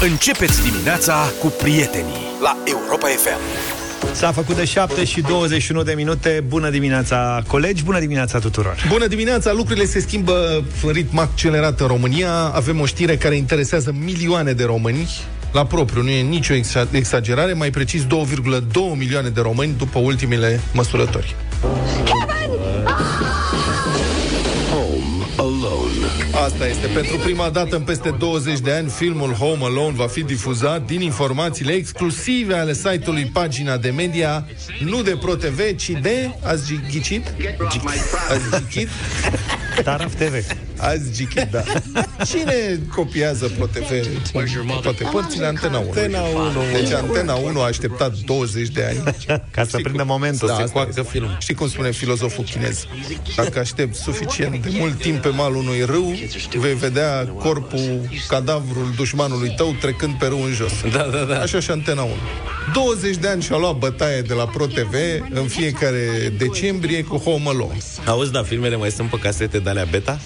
[0.00, 3.40] Începeți dimineața cu prietenii la Europa FM.
[4.12, 6.44] S-a făcut de 7 și 21 de minute.
[6.48, 8.76] Bună dimineața, colegi, bună dimineața tuturor.
[8.88, 12.32] Bună dimineața, lucrurile se schimbă în ritm accelerat în România.
[12.32, 15.08] Avem o știre care interesează milioane de români.
[15.52, 16.54] La propriu, nu e nicio
[16.90, 18.08] exagerare, mai precis 2,2
[18.96, 21.36] milioane de români după ultimele măsurători.
[26.46, 26.86] Asta este.
[26.86, 31.00] Pentru prima dată în peste 20 de ani, filmul Home Alone va fi difuzat din
[31.00, 34.46] informațiile exclusive ale site-ului Pagina de Media,
[34.80, 36.30] nu de ProTV, ci de...
[36.44, 37.34] Azi ghicit?
[38.28, 38.88] Azi ghicit?
[39.82, 40.34] Taraf TV.
[40.76, 41.62] Azi ghicit, da.
[42.24, 43.90] Cine copiază ProTV
[44.82, 45.46] toate părțile?
[45.46, 45.88] Antena 1.
[45.88, 46.50] Antena 1.
[46.72, 49.16] Deci Antena 1 a așteptat 20 de ani.
[49.50, 50.48] Ca să prindă momentul.
[50.48, 51.10] Da, să asta coacă este.
[51.10, 51.28] film.
[51.38, 52.86] Știi cum spune filozoful chinez?
[53.36, 56.14] Dacă aștept suficient de mult timp pe malul unui râu,
[56.54, 60.72] vei vedea corpul, cadavrul dușmanului tău trecând pe râu în jos.
[60.92, 61.40] Da, da, da.
[61.40, 62.12] Așa și Antena 1.
[62.72, 64.94] 20 de ani și-a luat bătaie de la ProTV
[65.30, 67.78] în fiecare decembrie cu Home Alone.
[68.06, 70.18] Auzi, da, filmele mai sunt pe casete de alea beta?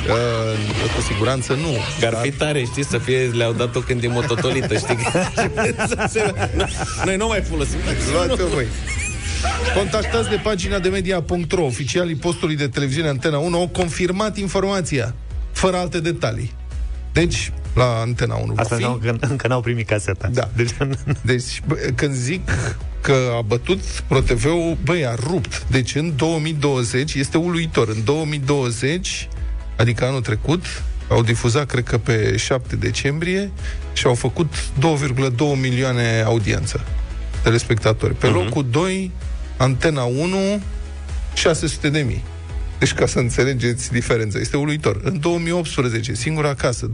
[0.00, 1.76] Uh, cu siguranță nu.
[2.00, 4.96] Că ar fi tare, știi, să fie, le-au dat-o când e mototolită, știi?
[7.06, 7.78] Noi nu mai folosim.
[8.12, 8.66] Luați-o voi.
[9.76, 15.14] Contactați de pagina de media.ro Oficialii postului de televiziune Antena 1 au confirmat informația,
[15.52, 16.52] fără alte detalii.
[17.12, 18.82] Deci, la Antena 1 va Asta fi...
[18.82, 20.28] nu, că încă n-au primit caseta.
[20.32, 20.50] Da.
[20.56, 20.70] Deci,
[21.22, 22.50] Deci, bă, când zic
[23.00, 25.66] că a bătut ProTV-ul, băi, a rupt.
[25.66, 29.28] Deci în 2020, este uluitor, în 2020,
[29.76, 30.64] adică anul trecut,
[31.08, 33.50] au difuzat, cred că pe 7 decembrie,
[33.92, 36.84] și au făcut 2,2 milioane audiență
[37.42, 38.14] telespectatori.
[38.14, 38.32] Pe uh-huh.
[38.32, 39.10] locul 2,
[39.56, 40.36] Antena 1,
[41.34, 42.24] 600 de mii.
[42.80, 45.00] Deci ca să înțelegeți diferența, este uluitor.
[45.02, 46.92] În 2018, singura casă, 2,1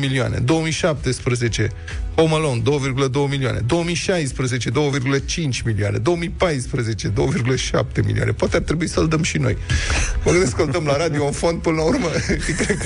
[0.00, 0.38] milioane.
[0.38, 1.68] 2017,
[2.14, 3.60] Home Alone, 2,2 milioane.
[3.66, 4.74] 2016, 2,5
[5.64, 5.98] milioane.
[5.98, 7.14] 2014, 2,7
[8.04, 8.32] milioane.
[8.32, 9.56] Poate ar trebui să-l dăm și noi.
[10.24, 12.06] Mă gândesc că îl dăm la radio în fond până la urmă.
[12.56, 12.84] Cred că...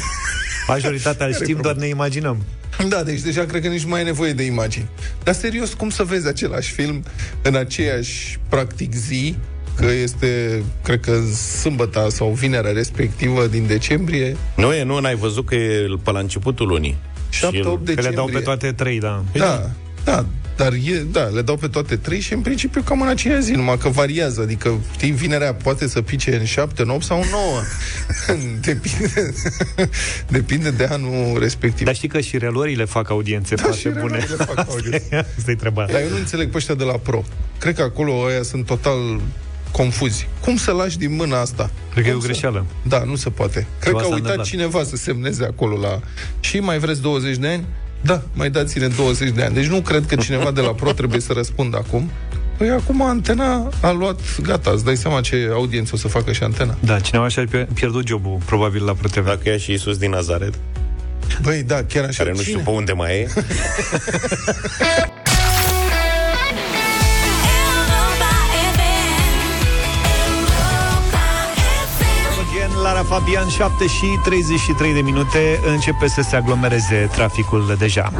[0.67, 2.43] majoritatea îl știm, doar ne imaginăm.
[2.89, 4.89] Da, deci deja cred că nici mai e nevoie de imagini.
[5.23, 7.05] Dar serios, cum să vezi același film
[7.43, 9.37] în aceeași, practic, zi,
[9.77, 11.21] că este, cred că,
[11.61, 16.19] sâmbăta sau vinerea respectivă din decembrie, Nu e, nu, n-ai văzut că e pe la
[16.19, 16.97] începutul lunii.
[17.31, 18.09] 7-8 Și el- Că decembrie.
[18.09, 19.25] le dau pe toate trei, da.
[19.33, 19.71] Da,
[20.05, 23.39] da, dar e, da, le dau pe toate trei și în principiu cam în aceea
[23.39, 27.21] zi, numai că variază, adică, știi, vinerea poate să pice în 7, în 8 sau
[27.21, 27.61] în 9.
[28.61, 29.35] depinde,
[30.37, 31.87] depinde de anul respectiv.
[31.87, 34.01] Dar știi că și reluările fac audiențe Da, foarte și bune.
[34.19, 35.17] reluările fac audiențe.
[35.39, 35.87] Asta e treaba.
[35.91, 37.25] Dar eu nu înțeleg pe ăștia de la Pro.
[37.59, 39.21] Cred că acolo ăia sunt total
[39.73, 40.29] confuzi.
[40.41, 41.71] Cum să lași din mâna asta?
[41.93, 42.65] Cred că e Cum o să- greșeală.
[42.83, 43.67] Da, nu se poate.
[43.81, 44.47] Cred Ceva că a s-a uitat întâmplat.
[44.47, 46.01] cineva să semneze acolo la...
[46.41, 47.65] Și mai vreți 20 de ani?
[48.01, 49.55] Da, mai dați-ne 20 de ani.
[49.55, 52.11] Deci nu cred că cineva de la Pro trebuie să răspundă acum.
[52.57, 56.43] Păi acum antena a luat, gata, îți dai seama ce audiență o să facă și
[56.43, 56.77] antena.
[56.81, 59.25] Da, cineva și-a pier- pierdut jobul, probabil, la ProTV.
[59.27, 60.55] Dacă e și Iisus din Nazaret,
[61.43, 62.23] Băi, da, chiar așa.
[62.23, 62.63] care nu știu Cine?
[62.65, 63.29] pe unde mai e,
[73.03, 75.61] Fabian, 7 și 33 de minute.
[75.67, 78.13] Începe să se aglomereze traficul deja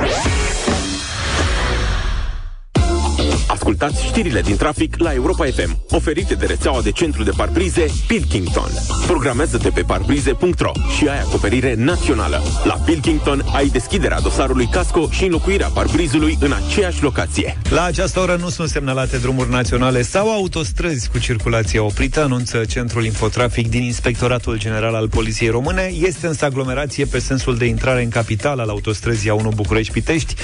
[3.73, 8.71] Ascultați știrile din trafic la Europa FM, oferite de rețeaua de centru de parbrize Pilkington.
[9.07, 12.43] Programează-te pe parbrize.ro și ai acoperire națională.
[12.65, 17.59] La Pilkington ai deschiderea dosarului casco și înlocuirea parbrizului în aceeași locație.
[17.71, 23.05] La această oră nu sunt semnalate drumuri naționale sau autostrăzi cu circulație oprită, anunță Centrul
[23.05, 25.93] Infotrafic din Inspectoratul General al Poliției Române.
[26.01, 30.35] Este însă aglomerație pe sensul de intrare în capital al autostrăzii A1 București-Pitești,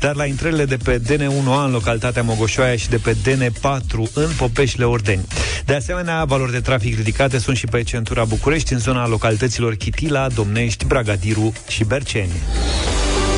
[0.00, 4.84] dar la intrările de pe DN1A în localitatea Mogoșoaia și de pe DN4 în Popeșle
[4.84, 5.24] Ordeni.
[5.64, 10.28] De asemenea, valori de trafic ridicate sunt și pe centura București, în zona localităților Chitila,
[10.28, 12.32] Domnești, Bragadiru și Berceni.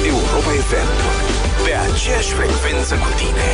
[0.06, 0.88] Europa FM.
[1.64, 3.48] Pe aceeași frecvență cu tine.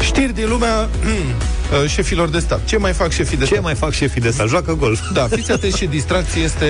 [0.00, 0.88] Știri din lumea
[1.82, 2.64] uh, șefilor de stat.
[2.64, 3.62] Ce mai fac șefii de Ce stat?
[3.64, 4.48] mai fac șefii de stat?
[4.48, 5.00] Joacă golf.
[5.12, 6.66] Da, fiți atenți ce distracție este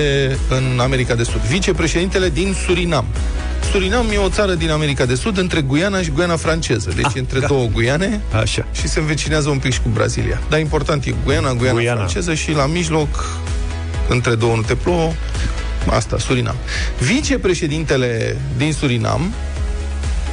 [0.49, 1.41] în America de Sud.
[1.41, 3.05] Vicepreședintele din Surinam.
[3.71, 6.91] Surinam e o țară din America de Sud între Guiana și Guiana franceză.
[6.95, 7.47] Deci Ah, ah, între da.
[7.47, 8.65] două Guiane Așa.
[8.71, 10.41] și se învecinează un pic și cu Brazilia.
[10.49, 11.77] Dar important e Guiana, Guiana, Guiana.
[11.79, 11.95] Guiana.
[11.99, 13.25] franceză și la mijloc,
[14.07, 15.11] între două nu te plouă,
[15.89, 16.55] asta, Surinam.
[16.99, 19.33] Vicepreședintele din Surinam,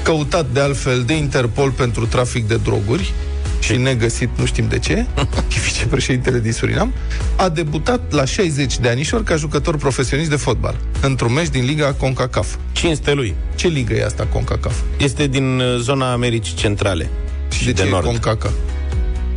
[0.02, 3.12] căutat de altfel de Interpol pentru trafic de droguri,
[3.60, 5.06] și negăsit, nu știm de ce,
[5.66, 6.92] vicepreședintele din Surinam,
[7.36, 11.92] a debutat la 60 de anișori ca jucător profesionist de fotbal, într-un meci din Liga
[11.92, 12.56] CONCACAF.
[12.72, 13.34] Cinste lui.
[13.54, 14.80] Ce ligă e asta CONCACAF?
[14.98, 17.10] Este din uh, zona Americii Centrale
[17.52, 18.04] și, de, de, ce Nord.
[18.04, 18.50] e CONCACA?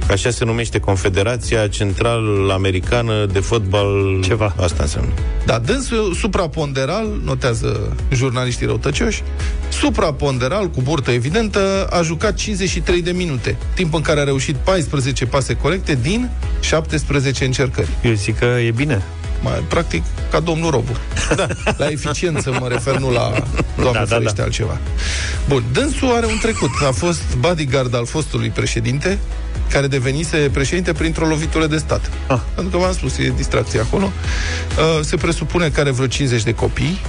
[0.10, 4.20] Așa se numește Confederația Central-Americană de Fotbal.
[4.24, 4.54] Ceva.
[4.60, 5.12] Asta înseamnă.
[5.46, 9.24] Da, dânsul supraponderal, notează jurnaliștii răutăcioși,
[9.70, 15.26] supraponderal, cu burtă evidentă, a jucat 53 de minute, timp în care a reușit 14
[15.26, 16.30] pase corecte din
[16.60, 17.90] 17 încercări.
[18.04, 19.02] Eu zic că e bine.
[19.42, 20.92] Mai, practic, ca domnul Robu.
[21.36, 21.48] Da,
[21.78, 23.32] la eficiență mă refer, nu la
[23.76, 24.44] doamne Da, da, da, ferește da.
[24.44, 24.78] altceva.
[25.48, 26.70] Bun, dânsul are un trecut.
[26.88, 29.20] A fost bodyguard al fostului președinte,
[29.70, 32.12] care devenise președinte printr-o lovitură de stat.
[32.28, 32.40] Ah.
[32.56, 34.06] Pentru că v-am spus, e distracție acolo.
[34.06, 37.00] Uh, se presupune că are vreo 50 de copii,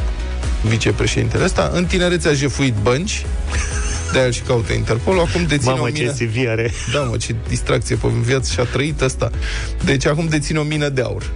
[0.63, 1.71] vicepreședintele ăsta.
[1.75, 3.25] În tinerețe a jefuit bănci,
[4.13, 5.19] de-aia și caută Interpol.
[5.19, 6.13] Acum deține Mamă, o ce mină...
[6.13, 6.71] CV are.
[6.93, 9.31] Da, mă, ce distracție pe viață și-a trăit ăsta.
[9.85, 11.31] Deci acum deține o mină de aur.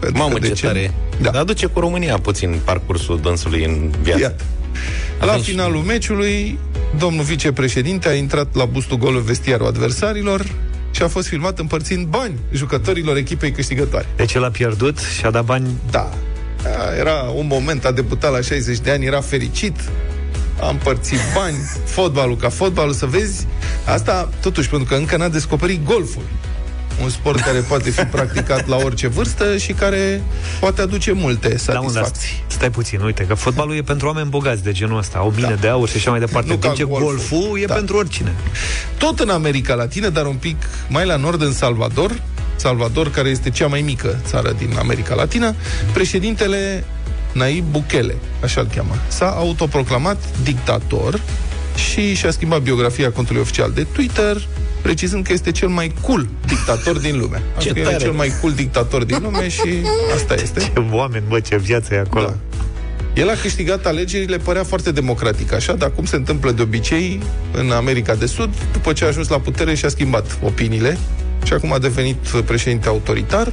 [0.00, 0.94] Pentru Mamă, că de ce tare.
[1.20, 1.30] Da.
[1.30, 4.20] Dar aduce cu România puțin parcursul dânsului în viață.
[4.20, 4.44] Iată.
[5.20, 6.58] La Avem și- finalul meciului,
[6.98, 10.46] domnul vicepreședinte a intrat la bustul gol în vestiarul adversarilor
[10.90, 14.06] și a fost filmat împărțind bani jucătorilor echipei câștigătoare.
[14.16, 16.10] Deci el a pierdut și a dat bani Da.
[16.64, 19.76] A, Era un moment, a debutat la 60 de ani, era fericit,
[20.60, 23.46] a împărțit bani, fotbalul ca fotbalul, să vezi.
[23.84, 26.22] Asta, totuși, pentru că încă n-a descoperit golful.
[27.02, 30.22] Un sport care poate fi practicat la orice vârstă și care
[30.60, 32.42] poate aduce multe La unde satisfacții.
[32.46, 35.54] Stai puțin, uite, că fotbalul e pentru oameni bogați de genul ăsta, o mine Da.
[35.54, 36.48] de aur și așa mai departe.
[36.48, 37.06] Nu În timp ca ce golful.
[37.08, 37.74] golful e Da.
[37.74, 38.32] pentru oricine.
[38.98, 40.56] Tot în America Latină, dar un pic
[40.88, 42.20] mai la nord, în Salvador,
[42.56, 45.54] Salvador, care este cea mai mică țară din America Latină,
[45.92, 46.84] președintele
[47.32, 51.20] Nayib Bukele, așa îl cheamă, s-a autoproclamat dictator
[51.90, 54.46] și și-a schimbat biografia contului oficial de Twitter,
[54.84, 57.42] precizând că este cel mai cool dictator din lume.
[57.58, 58.04] Ce Adică e tare!
[58.04, 59.68] cel mai cool dictator din lume și
[60.14, 60.60] asta este.
[60.74, 62.24] Ce oameni, bă, ce viață e acolo.
[62.24, 62.36] Da.
[63.14, 67.20] El a câștigat alegerile, părea foarte democratic, așa, dar cum se întâmplă de obicei
[67.52, 70.98] în America de Sud, după ce a ajuns la putere și-a schimbat opiniile
[71.44, 73.52] și acum a devenit președinte autoritar,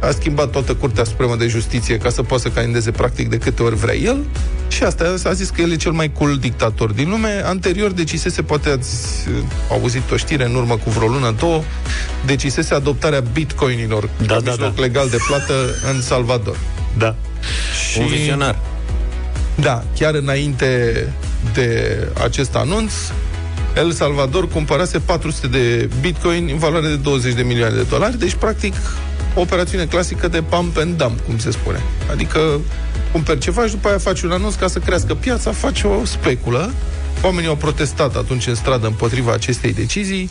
[0.00, 3.62] a schimbat toată Curtea Supremă de Justiție ca să poată să candideze practic de câte
[3.62, 4.24] ori vrea el
[4.68, 7.42] și asta a zis că el e cel mai cool dictator din lume.
[7.44, 11.62] Anterior decisese, poate ați uh, auzit o știre în urmă cu vreo lună, două,
[12.26, 14.80] decisese adoptarea bitcoinilor Da, ca da, mijloc da.
[14.80, 15.54] legal de plată
[15.94, 16.56] în Salvador.
[16.98, 17.14] Da.
[17.90, 17.98] Și...
[17.98, 18.58] Un vizionar.
[19.54, 21.06] Da, chiar înainte
[21.52, 22.92] de acest anunț,
[23.76, 28.34] El Salvador cumpărase 400 de bitcoin în valoare de 20 de milioane de dolari, deci
[28.34, 28.74] practic
[29.34, 31.82] o operațiune clasică de pump and dump, cum se spune.
[32.10, 32.60] Adică
[33.12, 36.72] cumperi ceva și după aia faci un anunț ca să crească piața, faci o speculă.
[37.22, 40.30] Oamenii au protestat atunci în stradă împotriva acestei decizii.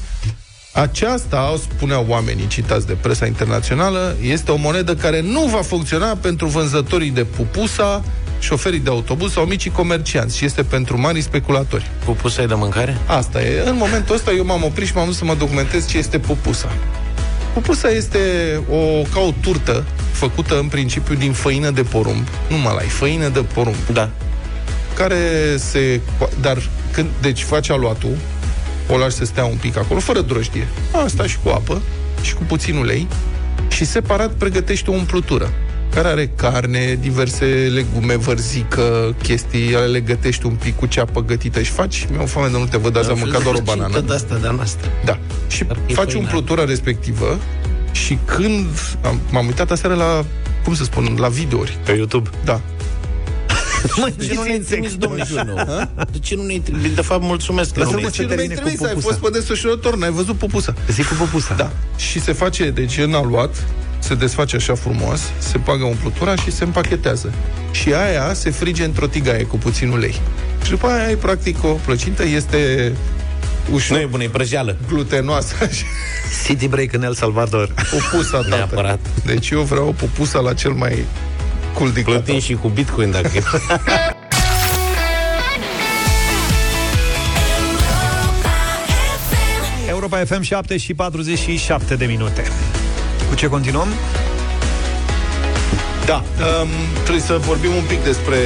[0.74, 6.48] Aceasta, spuneau oamenii citați de presa internațională, este o monedă care nu va funcționa pentru
[6.48, 8.04] vânzătorii de pupusa,
[8.44, 11.90] șoferii de autobuz sau micii comercianți și este pentru mari speculatori.
[12.06, 12.98] Pupusa de mâncare?
[13.06, 13.63] Asta e.
[13.66, 16.72] În momentul ăsta eu m-am oprit și m-am dus să mă documentez ce este pupusa.
[17.54, 18.19] Pupusa este
[18.69, 22.28] o, ca o turtă făcută în principiu din făină de porumb.
[22.50, 23.75] Nu malai, făină de porumb.
[23.94, 24.10] Da.
[24.95, 25.18] Care
[25.57, 26.00] se...
[26.42, 26.57] Dar
[26.92, 27.10] când...
[27.22, 28.18] Deci faci aluatul,
[28.90, 30.68] o lași să stea un pic acolo, fără drojdie.
[31.06, 31.81] Asta și cu apă
[32.22, 33.07] și cu puțin ulei
[33.69, 35.50] și separat pregătești o umplutură
[35.94, 41.71] care are carne, diverse legume, vărzică, chestii, le gătești un pic cu ceapă gătită și
[41.71, 44.00] faci, mi-au foame de nu te văd, azi am mâncat doar o banană.
[44.00, 44.90] De asta de noastră.
[45.06, 45.19] Da.
[45.47, 46.19] Și Dar e faci făină.
[46.26, 47.40] umplutura respectivă
[47.92, 48.68] și când
[49.06, 50.26] am, m-am uitat aseară la,
[50.64, 51.78] cum să spun, la videouri.
[51.85, 52.30] Pe YouTube.
[52.45, 52.62] Da.
[54.02, 55.56] Măi, De ce nu ne-ai trimis, domnule Junu?
[56.12, 56.94] De ce nu ne-ai trimis?
[56.94, 58.81] De fapt, mulțumesc că nu Lasă-mă ne-ai să Ce nu mi-ai termine cu trimis?
[58.88, 59.07] Ai pupusa.
[59.07, 60.73] fost pe desfășurător, n-ai văzut pupusa.
[60.90, 61.54] Zic cu pupusa.
[61.56, 61.71] Da.
[61.95, 63.64] Și se face, deci în aluat,
[64.04, 67.33] se desface așa frumos, se pagă umplutura și se împachetează.
[67.72, 70.22] Și aia se frige într-o tigaie cu puțin ulei.
[70.64, 72.92] Și după aia ai practic o plăcintă, este
[73.69, 74.78] Nu ușor e bună, e prăjeală.
[74.88, 75.83] glutenoasă și
[76.45, 77.74] City Break în El Salvador.
[77.92, 78.48] pupusa tată.
[78.50, 79.00] Neapărat.
[79.26, 81.06] Deci eu vreau o pupusa la cel mai
[81.74, 82.22] cool dictator.
[82.22, 83.42] Plătim și cu bitcoin dacă e.
[89.90, 92.44] Europa FM 7 și 47 de minute.
[93.33, 93.87] Cu ce continuăm?
[96.06, 98.37] Da, um, trebuie să vorbim un pic despre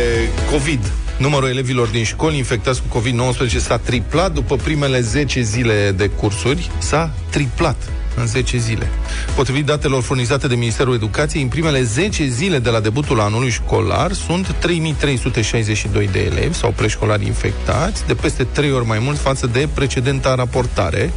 [0.52, 0.92] COVID.
[1.18, 6.72] Numărul elevilor din școli infectați cu COVID-19 s-a triplat după primele 10 zile de cursuri.
[6.78, 7.76] S-a triplat.
[8.20, 8.90] În 10 zile.
[9.36, 14.12] Potrivit datelor furnizate de Ministerul Educației, în primele 10 zile de la debutul anului școlar
[14.12, 19.70] sunt 3362 de elevi sau preșcolari infectați, de peste 3 ori mai mult față de
[19.74, 21.12] precedenta raportare,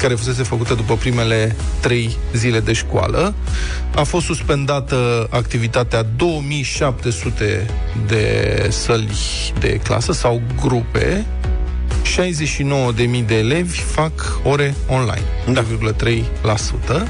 [0.00, 3.34] care fusese făcută după primele 3 zile de școală.
[3.94, 7.66] A fost suspendată activitatea 2700
[8.06, 9.18] de săli
[9.58, 11.26] de clasă sau grupe
[12.02, 15.64] 69.000 de elevi fac ore online, da.
[16.44, 17.06] 3%.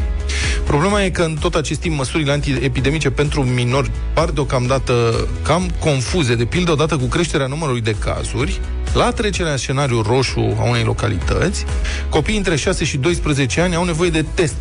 [0.64, 6.34] Problema e că în tot acest timp măsurile antiepidemice pentru minori par deocamdată cam confuze,
[6.34, 8.60] de pildă odată cu creșterea numărului de cazuri,
[8.92, 11.64] la trecerea în scenariul roșu a unei localități,
[12.08, 14.56] copiii între 6 și 12 ani au nevoie de test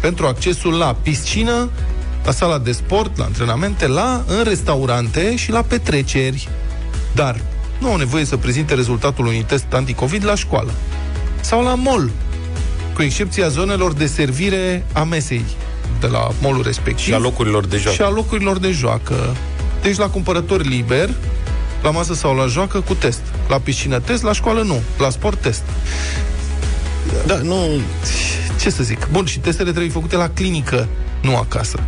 [0.00, 1.70] pentru accesul la piscină,
[2.24, 6.48] la sala de sport, la antrenamente, la în restaurante și la petreceri.
[7.14, 7.40] Dar
[7.78, 10.72] nu au nevoie să prezinte rezultatul unui test anticovid la școală
[11.40, 12.10] sau la mall,
[12.94, 15.44] cu excepția zonelor de servire a mesei
[16.00, 17.04] de la molul respectiv.
[17.04, 17.96] Și a locurilor de joacă.
[17.96, 19.36] Și a locurilor de joacă.
[19.82, 21.10] Deci la cumpărător liber,
[21.82, 23.20] la masă sau la joacă cu test.
[23.48, 24.80] La piscină test, la școală nu.
[24.98, 25.62] La sport test.
[27.26, 27.80] Da, nu...
[28.60, 29.08] Ce să zic?
[29.10, 30.88] Bun, și testele trebuie făcute la clinică,
[31.22, 31.78] nu acasă.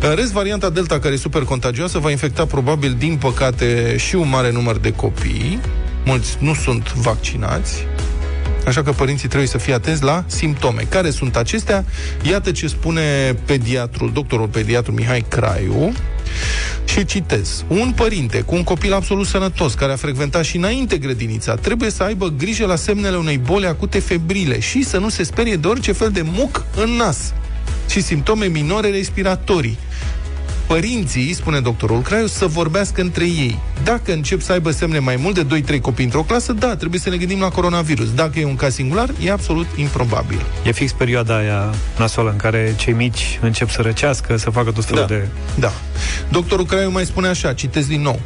[0.00, 4.28] În rest, varianta Delta, care e super contagioasă, va infecta probabil, din păcate, și un
[4.28, 5.60] mare număr de copii.
[6.04, 7.86] Mulți nu sunt vaccinați.
[8.66, 10.86] Așa că părinții trebuie să fie atenți la simptome.
[10.88, 11.84] Care sunt acestea?
[12.22, 15.92] Iată ce spune pediatrul, doctorul pediatru Mihai Craiu.
[16.84, 17.64] Și citez.
[17.68, 22.02] Un părinte cu un copil absolut sănătos, care a frecventat și înainte grădinița, trebuie să
[22.02, 25.92] aibă grijă la semnele unei boli acute febrile și să nu se sperie de orice
[25.92, 27.32] fel de muc în nas
[27.88, 29.78] și simptome minore respiratorii
[30.66, 33.58] părinții, spune doctorul Craiu, să vorbească între ei.
[33.84, 37.10] Dacă încep să aibă semne mai mult de 2-3 copii într-o clasă, da, trebuie să
[37.10, 38.14] ne gândim la coronavirus.
[38.14, 40.40] Dacă e un caz singular, e absolut improbabil.
[40.64, 44.84] E fix perioada aia nasoală în care cei mici încep să răcească, să facă tot
[44.84, 45.14] felul da.
[45.14, 45.28] de...
[45.58, 45.72] Da.
[46.28, 48.20] Doctorul Craiu mai spune așa, citesc din nou.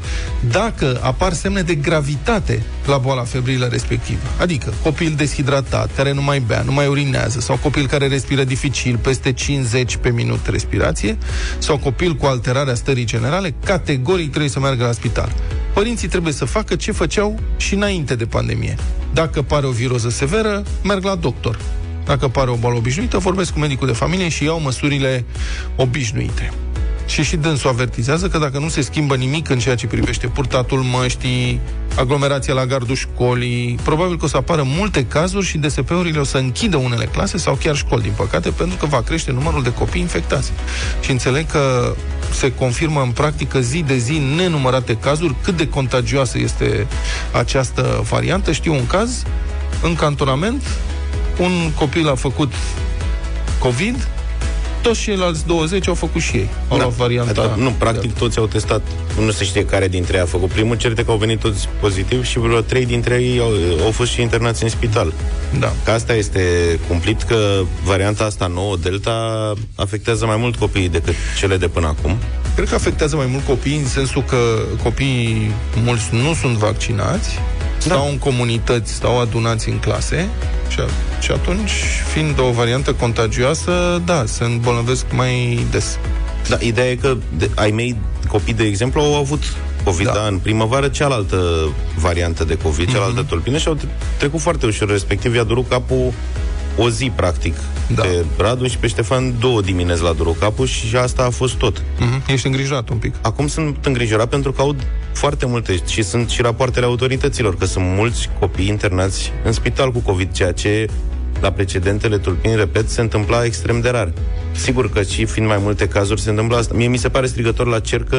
[0.51, 6.39] Dacă apar semne de gravitate la boala febrilă respectivă, adică copil deshidratat, care nu mai
[6.39, 11.19] bea, nu mai urinează, sau copil care respiră dificil, peste 50 pe minut respirație,
[11.59, 15.33] sau copil cu alterarea stării generale, categoric trebuie să meargă la spital.
[15.75, 18.77] Părinții trebuie să facă ce făceau și înainte de pandemie.
[19.15, 21.59] Dacă pare o viroză severă, merg la doctor.
[22.05, 25.25] Dacă pare o boală obișnuită, vorbesc cu medicul de familie și iau măsurile
[25.77, 26.53] obișnuite.
[27.11, 30.79] Și și dânsul avertizează că dacă nu se schimbă nimic în ceea ce privește purtatul
[30.79, 31.61] măștii,
[31.97, 36.39] aglomerația la gardul școlii, probabil că o să apară multe cazuri și DSP-urile o să
[36.39, 40.01] închidă unele clase sau chiar școli, din păcate, pentru că va crește numărul de copii
[40.01, 40.53] infectați.
[41.01, 41.95] Și înțeleg că
[42.33, 46.87] se confirmă în practică zi de zi nenumărate cazuri cât de contagioasă este
[47.33, 48.53] această variantă.
[48.53, 49.23] Știu un caz,
[49.83, 50.63] în cantonament,
[51.39, 52.53] un copil a făcut
[53.59, 54.09] COVID,
[54.83, 56.49] toți ceilalți 20 au făcut și ei.
[56.69, 56.83] Au da.
[56.83, 57.41] luat varianta.
[57.41, 58.83] Adică, nu, practic toți au testat.
[59.25, 60.77] Nu se știe care dintre ei a făcut primul.
[60.77, 63.51] Certe că au venit toți pozitiv și vreo trei dintre ei au,
[63.85, 65.13] au fost și internați în spital.
[65.59, 65.73] Da.
[65.85, 66.43] Că asta este
[66.89, 72.17] cumplit că varianta asta nouă, Delta, afectează mai mult copiii decât cele de până acum.
[72.55, 74.37] Cred că afectează mai mult copiii în sensul că
[74.83, 75.51] copiii
[75.85, 77.39] mulți nu sunt vaccinați,
[77.89, 77.95] da.
[77.95, 80.29] stau în comunități, stau adunați în clase
[80.69, 80.81] și,
[81.21, 81.71] și atunci,
[82.13, 85.99] fiind o variantă contagioasă, da, se îmbolnăvesc mai des.
[86.49, 87.97] Da, ideea e că de, ai mei
[88.29, 89.43] copii, de exemplu, au avut
[89.85, 90.13] COVID da.
[90.13, 92.93] da în primăvară, cealaltă variantă de COVID, mm-hmm.
[92.93, 93.77] cealaltă tulpină și au
[94.19, 96.13] trecut foarte ușor, respectiv i-a durut capul
[96.77, 97.55] o zi, practic,
[97.95, 98.03] da.
[98.03, 101.81] pe Radu și pe Ștefan două dimineți la durut capul și asta a fost tot.
[101.81, 102.27] Mm-hmm.
[102.27, 103.15] Ești îngrijorat un pic.
[103.21, 107.85] Acum sunt îngrijorat pentru că aud foarte multe și sunt și rapoartele autorităților că sunt
[107.87, 110.87] mulți copii internați în spital cu COVID, ceea ce
[111.41, 114.13] la precedentele tulpini, repet, se întâmpla extrem de rar.
[114.53, 116.75] Sigur că și fiind mai multe cazuri se întâmplă asta.
[116.75, 118.19] Mie mi se pare strigător la cer că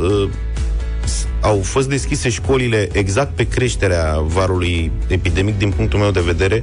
[0.00, 0.28] uh,
[1.40, 6.62] au fost deschise școlile exact pe creșterea varului epidemic din punctul meu de vedere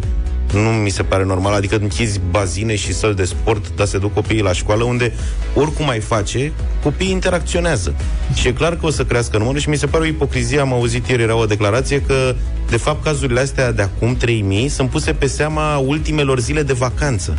[0.54, 4.14] nu mi se pare normal, adică închizi bazine și săli de sport, dar se duc
[4.14, 5.14] copiii la școală, unde
[5.56, 6.52] oricum mai face,
[6.84, 7.96] copiii interacționează.
[8.34, 10.74] Și e clar că o să crească numărul și mi se pare o ipocrizie, am
[10.74, 12.36] auzit ieri, era o declarație că,
[12.70, 17.38] de fapt, cazurile astea de acum, 3000, sunt puse pe seama ultimelor zile de vacanță.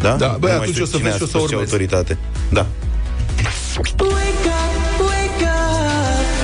[0.00, 0.14] Da?
[0.14, 1.54] Da, băi, atunci o să vezi și o să urmezi.
[1.54, 2.18] autoritate.
[2.48, 2.66] Da.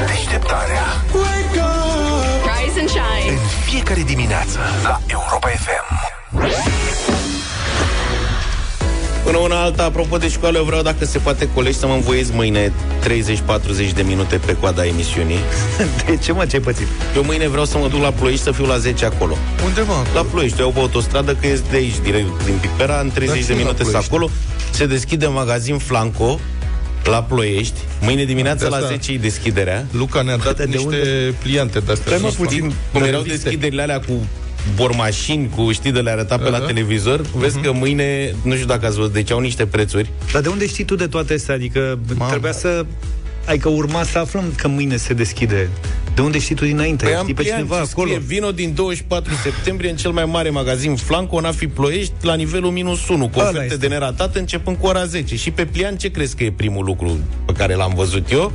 [0.06, 1.39] Deșteptarea Rise
[2.96, 3.30] and shine.
[3.32, 3.38] în
[3.70, 6.08] fiecare dimineață la Europa FM.
[9.24, 12.32] Până una alta, apropo de școală, eu vreau, dacă se poate, colegi, să mă învoiesc
[12.32, 12.72] mâine
[13.88, 15.38] 30-40 de minute pe coada emisiunii.
[16.06, 16.86] De ce mă, ce ai pățit?
[17.16, 19.36] Eu mâine vreau să mă duc la Ploiești să fiu la 10 acolo.
[19.64, 19.94] Unde, mă?
[20.14, 23.36] La Ploiești, eu pe autostradă, că ies de aici, direct din Pipera, în 30 Dar
[23.36, 24.12] de ce la minute sunt Ploiești?
[24.14, 24.30] acolo.
[24.70, 26.40] Se deschide magazin Flanco
[27.10, 27.80] la Ploiești.
[28.00, 29.86] Mâine dimineața De la asta- 10 e deschiderea.
[29.92, 31.34] Luca ne-a dat De niște unde?
[31.42, 32.06] pliante de-astea.
[32.16, 32.44] Stai, mă, Știi?
[32.44, 32.72] puțin.
[32.92, 33.42] Cum de erau reviste.
[33.48, 34.26] deschiderile alea cu
[34.74, 36.66] bormașini, cu știi de le arăta pe la Aha.
[36.66, 37.64] televizor, vezi Mhm.
[37.64, 40.10] că mâine, nu știu dacă ați văzut, deci au niște prețuri.
[40.32, 41.54] Dar de unde știi tu de toate astea?
[41.54, 42.30] Adică Mamă.
[42.30, 42.84] trebuia să...
[43.46, 45.68] Adică urma să aflăm că mâine se deschide.
[46.14, 47.04] De unde știi tu dinainte?
[47.04, 48.06] Păi am știi pe pliant cineva ce acolo?
[48.06, 52.34] scrie vino din 24 septembrie în cel mai mare magazin Flanco, în Afi Ploiești, la
[52.34, 53.76] nivelul minus 1, cu Ăla oferte este.
[53.76, 55.36] de neratat începând cu ora 10.
[55.36, 58.52] Și pe pliant ce crezi că e primul lucru pe care l-am văzut eu?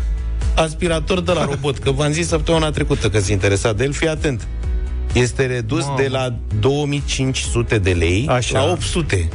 [0.55, 4.07] Aspirator de la robot, că v-am zis săptămâna trecută că s interesat de el, fii
[4.07, 4.47] atent.
[5.13, 5.99] Este redus Mamă.
[6.01, 8.59] de la 2500 de lei Așa.
[8.59, 9.29] la 800.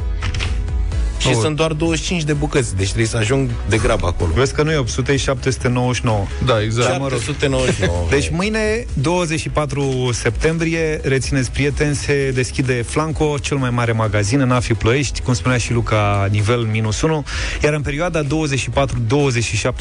[1.21, 1.37] Și Oh.
[1.41, 4.31] sunt doar 25 de bucăți, deci trebuie să ajung de grab acolo.
[4.35, 6.25] Vezi că nu e 800, e 799.
[6.45, 6.89] Da, exact.
[6.89, 7.19] Da, mă rog.
[7.19, 8.07] 799.
[8.09, 14.73] Deci mâine, 24 septembrie, rețineți prieteni, se deschide Flanco, cel mai mare magazin în Afi
[14.73, 17.23] Ploiești, cum spunea și Luca, nivel minus 1,
[17.63, 18.27] iar în perioada 24-27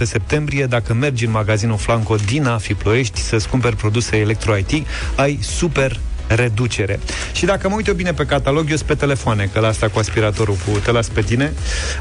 [0.02, 5.98] septembrie, dacă mergi în magazinul Flanco din Afi Ploiești să-ți cumperi produse electro-IT, ai super
[6.34, 7.00] reducere.
[7.32, 9.88] Și dacă mă uit eu bine pe catalog, eu sunt pe telefoane, că la asta
[9.88, 11.52] cu aspiratorul, cu te las pe tine,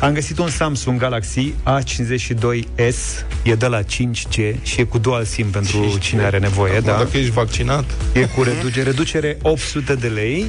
[0.02, 5.48] am găsit un Samsung Galaxy A52s, e de la 5G și e cu dual SIM
[5.50, 6.98] pentru cine are nevoie, Acum, da?
[6.98, 7.84] Dacă ești vaccinat,
[8.14, 10.46] E cu reducere, reducere 800 de lei.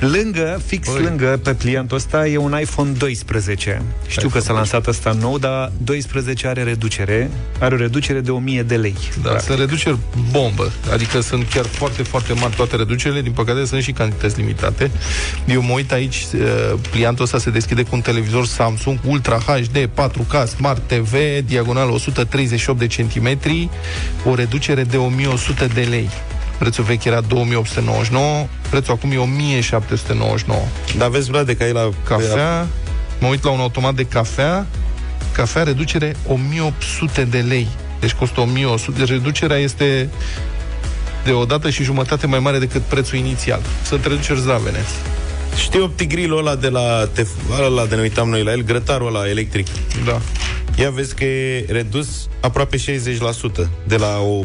[0.00, 1.02] Lângă, fix Oi.
[1.02, 3.82] lângă, pe pliantul ăsta, e un iPhone 12.
[4.06, 7.30] Știu că s-a lansat ăsta nou, dar 12 are reducere.
[7.60, 8.94] Are o reducere de 1000 de lei.
[9.22, 9.98] da, sunt reduceri
[10.30, 10.72] bombă.
[10.92, 13.20] Adică sunt chiar foarte, foarte mari toate reducerile.
[13.20, 14.90] Din păcate sunt și cantități limitate.
[15.46, 19.88] Eu mă uit aici, uh, pliantul ăsta se deschide cu un televizor Samsung Ultra HD
[19.94, 23.68] 4K Smart TV, diagonal 138 de centimetri,
[24.24, 26.10] o reducere de 1100 de lei.
[26.58, 30.60] Prețul vechi era 2899, prețul acum e 1799.
[30.98, 31.90] Dar vezi, Vlade, că ai la...
[32.04, 32.66] Cafea,
[33.20, 34.66] mă uit la un automat de cafea,
[35.32, 37.68] cafea reducere 1800 de lei.
[38.00, 38.98] Deci costă 1100.
[38.98, 40.08] Deci reducerea este
[41.26, 43.60] de o dată și jumătate mai mare decât prețul inițial.
[43.84, 44.84] Sunt reduceri zlavene.
[45.56, 47.06] Știi optigrilul ăla de la...
[47.12, 47.28] Tef...
[47.60, 49.66] ăla de ne uitam noi la el, grătarul ăla electric.
[50.04, 50.20] Da.
[50.78, 52.80] Ia vezi că e redus aproape 60%.
[53.86, 54.44] De la o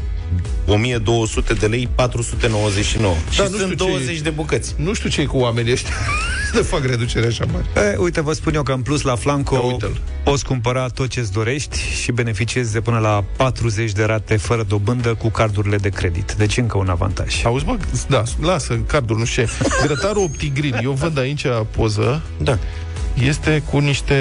[0.68, 3.13] 1200 de lei, 499.
[3.13, 4.22] Da, și nu sunt știu ce 20 e.
[4.22, 4.74] de bucăți.
[4.78, 5.94] Nu știu ce e cu oamenii ăștia
[6.54, 7.91] de fac reducere așa mare.
[7.91, 10.02] E, uite, vă spun eu că în plus la Ia Flanco uite-l.
[10.24, 15.13] poți cumpăra tot ce-ți dorești și beneficiezi de până la 40 de rate fără dobândă
[15.13, 16.34] cu cardurile de credit.
[16.34, 17.44] Deci încă un avantaj.
[17.46, 19.50] Auzi, bă, da, lasă cardul, nu știu ce.
[19.86, 22.58] Grătarul Optigril, eu văd aici poză, Da.
[23.13, 24.15] Este cu niște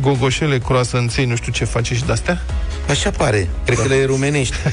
[0.00, 2.42] gogoșele croasănței, nu știu ce face și de-astea.
[2.88, 3.48] Așa pare.
[3.64, 4.54] Cred că le rumenești.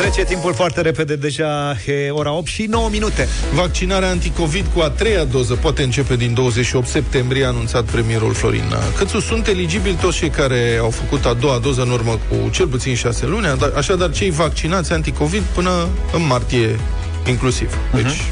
[0.00, 3.28] Trece timpul foarte repede, deja e ora 8 și 9 minute.
[3.54, 8.74] Vaccinarea anticovid cu a treia doză poate începe din 28 septembrie, a anunțat premierul Florin
[8.96, 9.20] Cățu.
[9.20, 12.94] Sunt eligibili toți cei care au făcut a doua doză în urmă cu cel puțin
[12.94, 16.78] 6 luni, dar- așadar cei vaccinați anticovid până în martie
[17.26, 17.76] inclusiv.
[17.94, 18.22] Deci,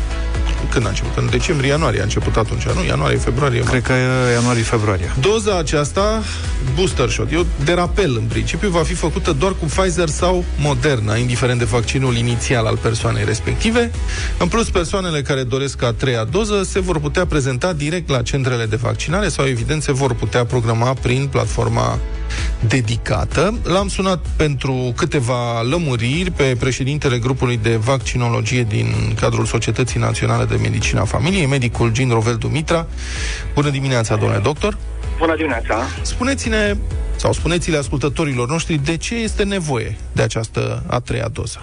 [0.71, 1.17] când a început?
[1.17, 2.85] În decembrie, ianuarie a început atunci, nu?
[2.85, 5.13] Ianuarie, februarie, Cred că e ianuarie-februarie.
[5.21, 6.23] Doza aceasta,
[6.75, 10.45] booster shot, e o de rapel în principiu, va fi făcută doar cu Pfizer sau
[10.59, 13.91] Moderna, indiferent de vaccinul inițial al persoanei respective.
[14.39, 18.67] În plus, persoanele care doresc a treia doză se vor putea prezenta direct la centrele
[18.67, 21.99] de vaccinare sau, evident, se vor putea programa prin platforma
[22.61, 23.59] dedicată.
[23.63, 28.87] L-am sunat pentru câteva lămuriri pe președintele grupului de vaccinologie din
[29.21, 32.87] cadrul Societății Naționale de Medicina Familiei, medicul Gin Rovel Dumitra.
[33.55, 34.79] Bună dimineața, domnule doctor!
[35.19, 35.83] Bună dimineața!
[36.03, 36.77] Spuneți-ne,
[37.17, 41.61] sau spuneți-le ascultătorilor noștri, de ce este nevoie de această a treia doză?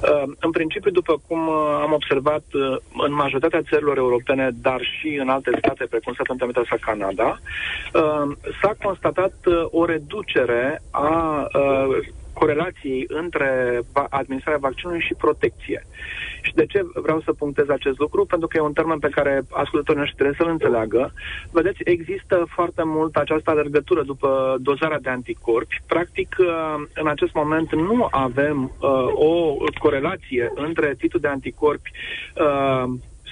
[0.00, 5.16] Uh, În principiu, după cum uh, am observat uh, în majoritatea țărilor europene, dar și
[5.20, 7.38] în alte state, precum Statele Unite sau Canada,
[7.94, 11.98] uh, s-a constatat uh, o reducere a uh,
[12.32, 15.86] corelației între va- administrarea vaccinului și protecție.
[16.48, 18.24] Și de ce vreau să punctez acest lucru?
[18.24, 21.12] Pentru că e un termen pe care ascultătorii noștri trebuie să-l înțeleagă.
[21.50, 25.82] Vedeți, există foarte mult această alergătură după dozarea de anticorpi.
[25.86, 26.46] Practic, uh,
[26.94, 31.90] în acest moment nu avem uh, o corelație între titlul de anticorpi
[32.36, 32.84] uh,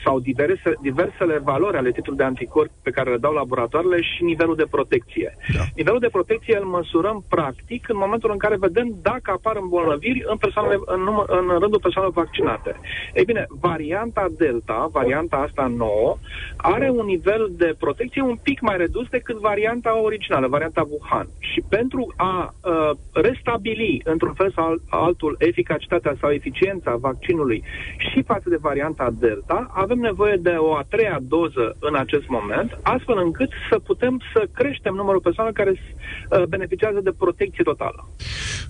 [0.06, 4.56] sau diverse, diversele valori ale titlului de anticorpi pe care le dau laboratoarele și nivelul
[4.56, 5.36] de protecție.
[5.56, 5.62] Da.
[5.74, 10.36] Nivelul de protecție îl măsurăm practic în momentul în care vedem dacă apar îmbolnăviri în,
[10.36, 12.76] persoanele, în, număr, în rândul persoanelor vaccinate.
[13.14, 16.18] Ei bine, varianta Delta, varianta asta nouă,
[16.56, 21.26] are un nivel de protecție un pic mai redus decât varianta originală, varianta Wuhan.
[21.56, 27.62] Și pentru a uh, restabili într-un fel sau altul eficacitatea sau eficiența vaccinului
[27.98, 32.78] și față de varianta Delta, avem nevoie de o a treia doză în acest moment,
[32.82, 38.08] astfel încât să putem să creștem numărul persoanelor care uh, beneficiază de protecție totală.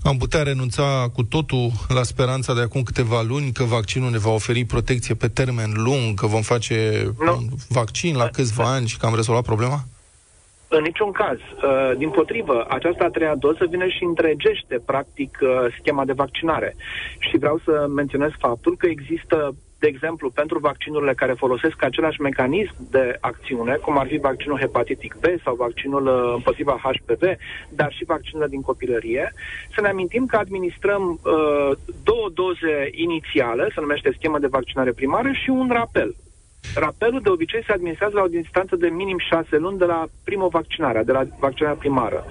[0.03, 4.29] Am putea renunța cu totul la speranța de acum câteva luni că vaccinul ne va
[4.29, 6.77] oferi protecție pe termen lung, că vom face
[7.19, 7.35] Nu.
[7.37, 9.83] un vaccin la câțiva ani și că am rezolvat problema?
[10.69, 11.37] În niciun caz.
[11.37, 15.49] Uh, Din potrivă, această a treia doză vine și întregește, practic, uh,
[15.79, 16.75] schema de vaccinare.
[17.19, 22.75] Și vreau să menționez faptul că există, de exemplu, pentru vaccinurile care folosesc același mecanism
[22.91, 27.23] de acțiune, cum ar fi vaccinul hepatitic B sau vaccinul uh, împotriva HPV,
[27.69, 29.33] dar și vaccinurile din copilărie,
[29.75, 35.31] să ne amintim că administrăm uh, două doze inițiale, se numește schemă de vaccinare primară,
[35.31, 36.15] și un rapel.
[36.79, 40.47] Rapelul de obicei se administrează la o distanță de minim 6 luni de la prima
[40.47, 42.25] vaccinare, de la vaccinarea primară.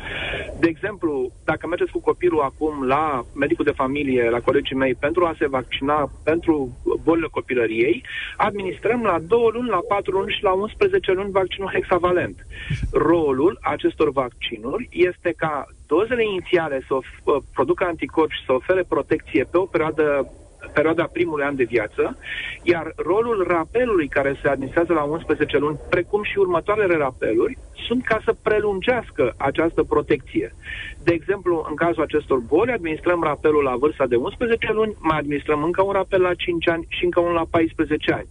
[0.59, 5.25] De exemplu, dacă mergeți cu copilul acum la medicul de familie, la colegii mei, pentru
[5.25, 8.05] a se vaccina pentru bolile copilăriei,
[8.37, 12.47] administrăm la 2 luni, la 4 luni și la 11 luni vaccinul hexavalent.
[12.93, 18.83] Rolul acestor vaccinuri este ca dozele inițiale să of- uh, producă anticorpi și să ofere
[18.89, 20.27] protecție pe o perioadă
[20.73, 22.17] perioada primului an de viață,
[22.63, 28.21] iar rolul rapelului care se administrează la 11 luni, precum și următoarele rapeluri, sunt ca
[28.25, 30.55] să prelungească această protecție.
[31.03, 35.63] De exemplu, în cazul acestor boli, administrăm rapelul la vârsta de 11 luni, mai administrăm
[35.63, 38.29] încă un rapel la 5 ani și încă unul la 14 ani.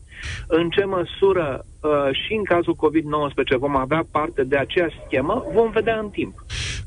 [0.47, 5.71] În ce măsură uh, și în cazul COVID-19 vom avea parte de aceeași schemă, vom
[5.71, 6.33] vedea în timp.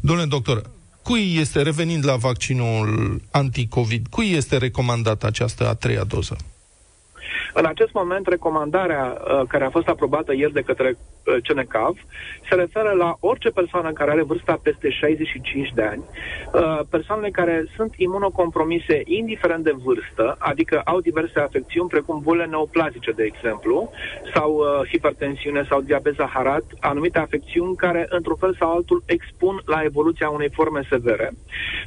[0.01, 0.63] Domnule doctor,
[1.09, 6.37] cui este, revenind la vaccinul anticovid, cui este recomandată această a treia doză?
[7.55, 11.97] În acest moment, recomandarea uh, care a fost aprobată ieri de către uh, CNCAV
[12.49, 16.05] se referă la orice persoană care are vârsta peste 65 de ani,
[16.55, 23.11] uh, persoanele care sunt imunocompromise indiferent de vârstă, adică au diverse afecțiuni precum bolile neoplazice,
[23.11, 23.91] de exemplu,
[24.35, 29.83] sau uh, hipertensiune sau diabet zaharat, anumite afecțiuni care, într-un fel sau altul, expun la
[29.83, 31.31] evoluția unei forme severe,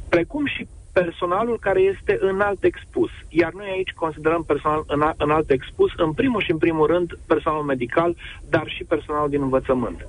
[0.08, 3.10] precum și personalul care este înalt expus.
[3.28, 7.64] Iar noi aici considerăm personal îna- înalt expus, în primul și în primul rând, personalul
[7.64, 8.16] medical,
[8.50, 10.06] dar și personalul din învățământ.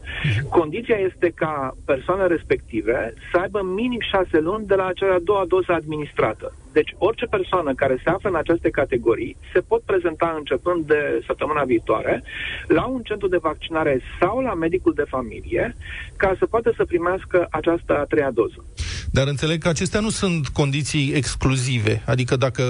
[0.50, 5.46] Condiția este ca persoanele respective să aibă minim șase luni de la cea de-a doua
[5.48, 6.54] doză administrată.
[6.73, 11.63] Deci orice persoană care se află în aceste categorii se pot prezenta începând de săptămâna
[11.63, 12.23] viitoare
[12.67, 15.75] la un centru de vaccinare sau la medicul de familie
[16.15, 18.65] ca să poată să primească această a treia doză.
[19.12, 22.03] Dar înțeleg că acestea nu sunt condiții exclusive.
[22.05, 22.63] Adică dacă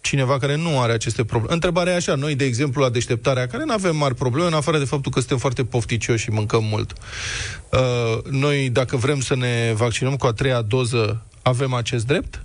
[0.00, 1.54] cineva care nu are aceste probleme.
[1.54, 4.78] Întrebarea e așa, noi, de exemplu, la deșteptarea, care nu avem mari probleme, în afară
[4.78, 6.92] de faptul că suntem foarte pofticioși și mâncăm mult.
[7.72, 12.44] Uh, noi, dacă vrem să ne vaccinăm cu a treia doză, avem acest drept?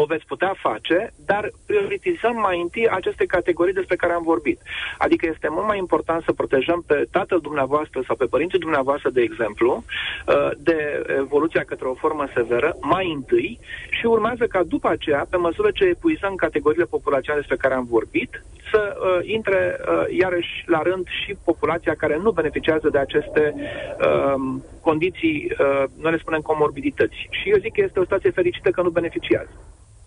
[0.00, 4.60] O veți putea face, dar prioritizăm mai întâi aceste categorii despre care am vorbit.
[4.98, 9.20] Adică este mult mai important să protejăm pe tatăl dumneavoastră sau pe părinții dumneavoastră, de
[9.20, 9.84] exemplu,
[10.26, 13.58] uh, de evoluția către o formă severă, mai întâi,
[13.90, 18.42] și urmează ca după aceea, pe măsură ce epuizăm categoriile populaționale despre care am vorbit,
[18.70, 24.34] să uh, intre uh, iarăși la rând și populația care nu beneficiază de aceste uh,
[24.80, 27.28] condiții, uh, noi le spunem comorbidități.
[27.30, 29.50] Și eu zic că este o situație fericită că nu beneficiază.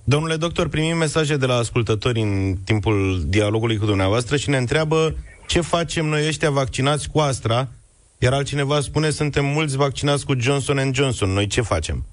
[0.10, 5.16] Domnule doctor, primim mesaje de la ascultători în timpul dialogului cu dumneavoastră și ne întreabă
[5.48, 7.68] ce facem noi ăștia vaccinați cu Astra,
[8.18, 11.30] iar altcineva spune suntem mulți vaccinați cu Johnson Johnson.
[11.30, 12.06] Noi ce facem?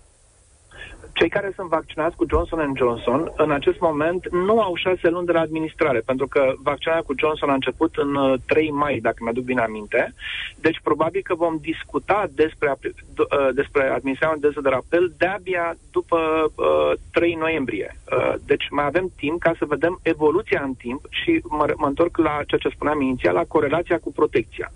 [1.18, 5.32] Cei care sunt vaccinați cu Johnson Johnson, în acest moment, nu au șase luni de
[5.32, 9.44] la administrare, pentru că vaccinarea cu Johnson a început în uh, 3 mai, dacă mi-aduc
[9.44, 10.14] bine aminte.
[10.56, 15.76] Deci, probabil că vom discuta despre, apli- d- uh, despre administrarea de de rapel de-abia
[15.92, 16.18] după
[16.54, 17.96] uh, 3 noiembrie.
[18.12, 22.16] Uh, deci, mai avem timp ca să vedem evoluția în timp și mă, mă întorc
[22.16, 24.72] la ceea ce spuneam inițial, la corelația cu protecția.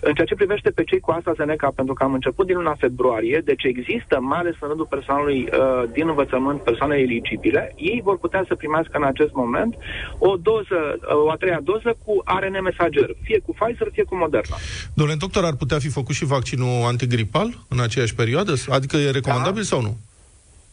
[0.00, 3.42] În ceea ce privește pe cei cu AstraZeneca, pentru că am început din luna februarie,
[3.44, 8.44] deci există, mai ales în rândul personalului uh, din învățământ, persoane eligibile, ei vor putea
[8.48, 9.74] să primească în acest moment
[10.18, 14.16] o doză, uh, o a treia doză cu ARN mesager, fie cu Pfizer, fie cu
[14.16, 14.56] Moderna.
[14.94, 18.52] Domnule doctor, ar putea fi făcut și vaccinul antigripal în aceeași perioadă?
[18.68, 19.68] Adică e recomandabil da.
[19.68, 19.96] sau nu?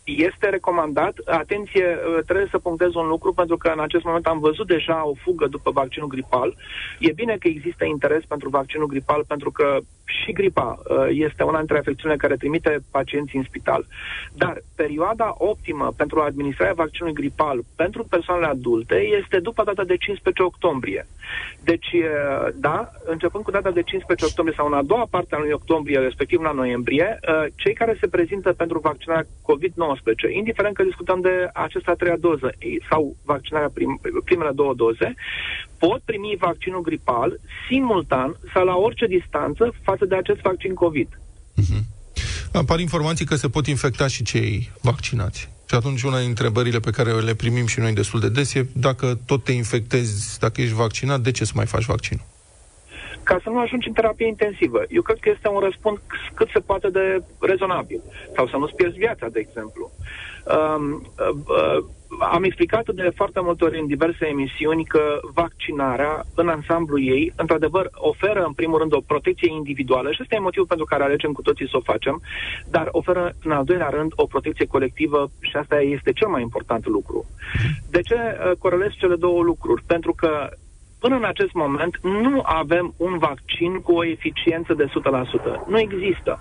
[0.04, 1.14] Este recomandat.
[1.26, 5.08] Atenție, uh, trebuie să punctez un lucru, pentru că în acest moment am văzut deja
[5.08, 6.56] o fugă după vaccinul gripal.
[7.00, 11.58] E bine că există interes pentru vaccinul gripal, pentru că și gripa uh, este una
[11.58, 13.86] dintre afecțiunile care trimite pacienții în spital.
[14.34, 20.44] Dar perioada optimă pentru administrarea vaccinului gripal pentru persoanele adulte este după data de 15
[20.44, 21.08] octombrie.
[21.64, 25.40] Deci, uh, da, începând cu data de 15 octombrie sau în a doua parte a
[25.40, 27.20] lui octombrie, respectiv la noiembrie,
[27.56, 29.93] cei care se prezintă pentru vaccinarea COVID-19
[30.36, 32.50] indiferent că discutăm de această a treia doză
[32.90, 35.14] sau vaccinarea prim, primele două doze,
[35.78, 41.08] pot primi vaccinul gripal simultan sau la orice distanță față de acest vaccin COVID.
[41.62, 41.84] Uh-huh.
[42.52, 45.50] Apar informații că se pot infecta și cei vaccinați.
[45.70, 48.68] Și atunci una din întrebările pe care le primim și noi destul de des e
[48.74, 52.26] dacă tot te infectezi, dacă ești vaccinat, de ce să mai faci vaccinul?
[53.24, 54.82] Ca să nu ajungi în terapie intensivă.
[54.90, 56.00] Eu cred că este un răspuns
[56.34, 58.02] cât se poate de rezonabil.
[58.36, 59.92] Sau să nu-ți pierzi viața, de exemplu.
[60.46, 61.84] Um, uh, uh,
[62.20, 67.90] am explicat de foarte multe ori în diverse emisiuni că vaccinarea, în ansamblu ei, într-adevăr,
[67.94, 71.42] oferă, în primul rând, o protecție individuală și ăsta e motivul pentru care alegem cu
[71.42, 72.22] toții să o facem,
[72.70, 76.86] dar oferă, în al doilea rând, o protecție colectivă și asta este cel mai important
[76.88, 77.26] lucru.
[77.90, 79.84] De ce uh, corelez cele două lucruri?
[79.88, 80.50] Pentru că
[81.04, 84.90] Până în acest moment nu avem un vaccin cu o eficiență de 100%.
[85.68, 86.40] Nu există.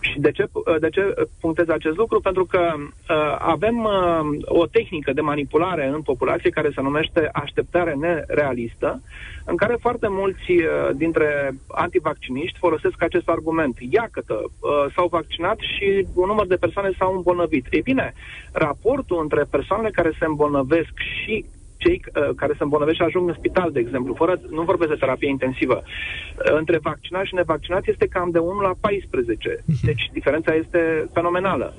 [0.00, 0.44] Și de ce,
[0.80, 2.20] de ce punctez acest lucru?
[2.20, 7.94] Pentru că uh, avem uh, o tehnică de manipulare în populație care se numește așteptare
[7.94, 9.02] nerealistă,
[9.44, 13.76] în care foarte mulți uh, dintre antivacciniști folosesc acest argument.
[13.90, 17.66] Iată, uh, s-au vaccinat și un număr de persoane s-au îmbolnăvit.
[17.70, 18.14] Ei bine,
[18.52, 20.92] raportul între persoanele care se îmbolnăvesc
[21.24, 21.44] și
[21.76, 24.96] cei uh, care se îmbolnăvesc și ajung în spital, de exemplu, fără, nu vorbesc de
[24.96, 29.64] terapie intensivă, uh, între vaccinați și nevaccinat este cam de 1 la 14.
[29.64, 29.78] Mhm.
[29.82, 31.74] Deci diferența este fenomenală.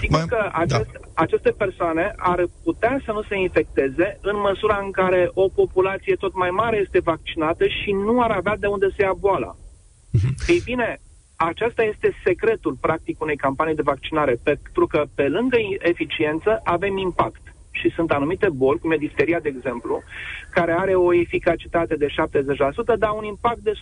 [0.00, 0.98] Sigur Mai, că acest, da.
[1.14, 6.34] aceste persoane ar putea să nu se infecteze în măsura în care o populație tot
[6.34, 9.56] mai mare este vaccinată și nu ar avea de unde să ia boala.
[9.56, 10.48] Uh-huh.
[10.48, 11.00] Ei bine,
[11.36, 17.49] acesta este secretul, practic, unei campanii de vaccinare, pentru că, pe lângă eficiență, avem impact
[17.80, 20.02] și sunt anumite boli, cum e difteria, de exemplu,
[20.50, 23.76] care are o eficacitate de 70%, dar un impact de 100%.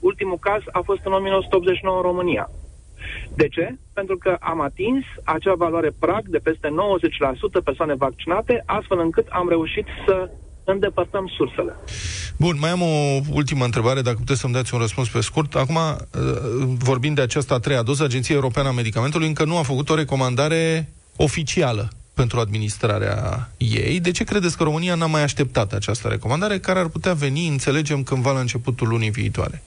[0.00, 2.50] Ultimul caz a fost în 1989 în România.
[3.34, 3.76] De ce?
[3.92, 6.68] Pentru că am atins acea valoare prag de peste
[7.60, 10.30] 90% persoane vaccinate, astfel încât am reușit să
[10.64, 11.76] îndepărtăm sursele.
[12.38, 15.54] Bun, mai am o ultimă întrebare, dacă puteți să-mi dați un răspuns pe scurt.
[15.54, 16.20] Acum, uh,
[16.78, 19.94] vorbind de această a treia doză, Agenția Europeană a Medicamentului încă nu a făcut o
[19.94, 24.00] recomandare oficială pentru administrarea ei.
[24.00, 28.02] De ce credeți că România n-a mai așteptat această recomandare, care ar putea veni, înțelegem,
[28.02, 29.62] cândva la începutul lunii viitoare?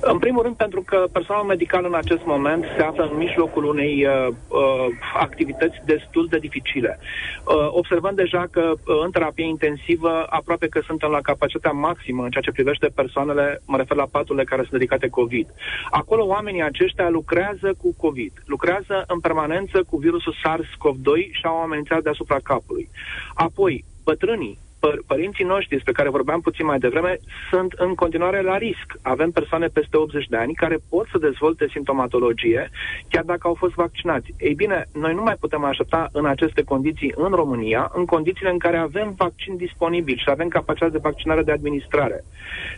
[0.00, 4.06] În primul rând pentru că personalul medical în acest moment se află în mijlocul unei
[4.06, 6.98] uh, uh, activități destul de dificile.
[6.98, 12.30] Uh, observăm deja că uh, în terapie intensivă aproape că suntem la capacitatea maximă în
[12.30, 15.48] ceea ce privește persoanele, mă refer la paturile care sunt dedicate COVID.
[15.90, 22.02] Acolo oamenii aceștia lucrează cu COVID, lucrează în permanență cu virusul SARS-CoV-2 și au amenințat
[22.02, 22.88] deasupra capului.
[23.34, 27.18] Apoi, bătrânii păr- părinții noștri, despre care vorbeam puțin mai devreme,
[27.50, 28.88] sunt în continuare la risc.
[29.02, 32.70] Avem persoane peste 80 de ani care pot să dezvolte simptomatologie,
[33.08, 34.34] chiar dacă au fost vaccinați.
[34.38, 38.58] Ei bine, noi nu mai putem aștepta în aceste condiții în România, în condițiile în
[38.58, 42.24] care avem vaccin disponibil și avem capacitate de vaccinare de administrare.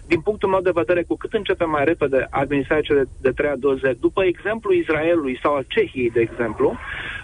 [0.07, 3.97] Din punctul meu de vedere, cu cât începem mai repede administrarea cele de treia doze,
[4.01, 6.77] după exemplu Israelului sau al Cehiei, de exemplu,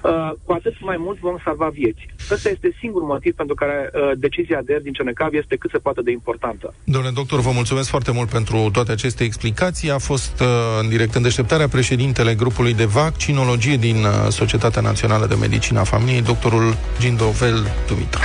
[0.02, 2.06] uh, cu atât mai mult vom salva vieți.
[2.30, 6.00] Ăsta este singur motiv pentru care uh, decizia de din Cenecav este cât se poate
[6.02, 6.74] de importantă.
[6.84, 9.90] Domnule doctor, vă mulțumesc foarte mult pentru toate aceste explicații.
[9.90, 10.46] A fost uh,
[10.80, 15.84] în direct în deșteptarea președintele grupului de vaccinologie din uh, Societatea Națională de Medicină a
[15.84, 18.20] Familiei, doctorul Gindovel Dumitru.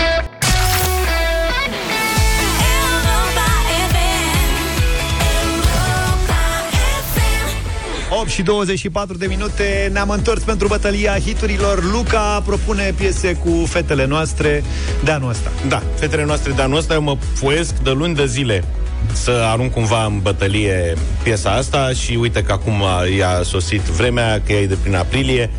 [8.25, 14.05] 8 și 24 de minute Ne-am întors pentru bătălia hiturilor Luca propune piese cu fetele
[14.05, 14.63] noastre
[15.03, 18.25] De anul ăsta Da, fetele noastre de anul ăsta Eu mă foiesc de luni de
[18.25, 18.63] zile
[19.11, 22.83] să arunc cumva în bătălie piesa asta și uite că acum
[23.17, 25.49] i-a sosit vremea, că e de prin aprilie.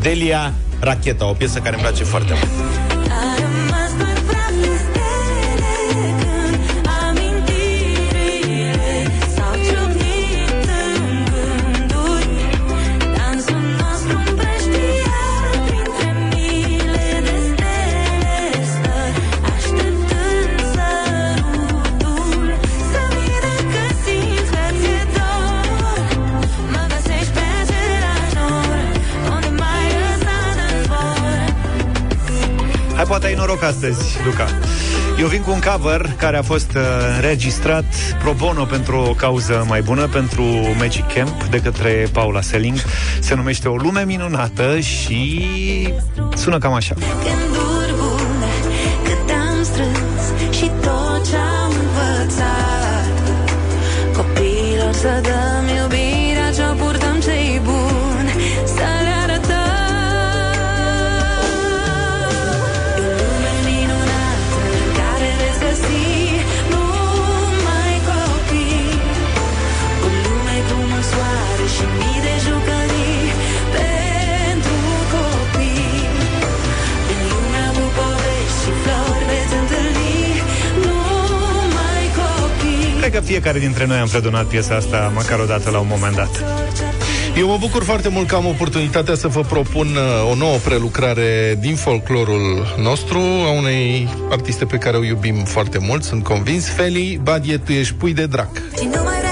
[0.00, 2.93] Delia Racheta, o piesă care îmi place foarte mult.
[33.14, 34.46] Poate ai noroc astăzi, Luca.
[35.18, 36.82] Eu vin cu un cover care a fost uh,
[37.16, 37.84] înregistrat
[38.22, 40.42] pro bono pentru o cauză mai bună, pentru
[40.78, 42.76] Magic Camp, de către Paula Selling.
[43.20, 45.94] Se numește O lume minunată și
[46.34, 46.94] sună cam așa.
[46.94, 48.52] Gânduri bune
[49.04, 53.22] Cât am strâns Și tot ce-am învățat
[54.16, 56.13] Copiilor să dăm iubirea
[83.24, 86.44] fiecare dintre noi am predonat piesa asta măcar o dată la un moment dat.
[87.38, 91.56] Eu mă bucur foarte mult că am oportunitatea să vă propun uh, o nouă prelucrare
[91.60, 96.68] din folclorul nostru, a unei artiste pe care o iubim foarte mult, sunt convins.
[96.68, 98.48] Feli, Badie, tu ești pui de drac.
[98.78, 99.23] Și nu mai vreau, nu mai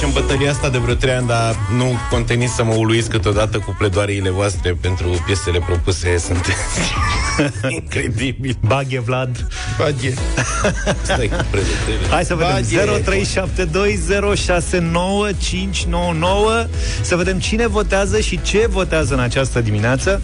[0.00, 3.74] Facem bătălia asta de vreo trei ani, dar nu conteniți să mă uluiți câteodată cu
[3.78, 6.18] pledoariile voastre pentru piesele propuse.
[6.18, 6.92] Sunteți
[7.76, 8.56] incredibil.
[8.66, 9.46] Baghe Vlad.
[9.78, 10.14] Badie.
[11.02, 12.06] Stai cu prezentările.
[12.10, 12.64] Hai să vedem.
[16.66, 16.68] 0372069599
[17.00, 20.22] Să vedem cine votează și ce votează în această dimineață.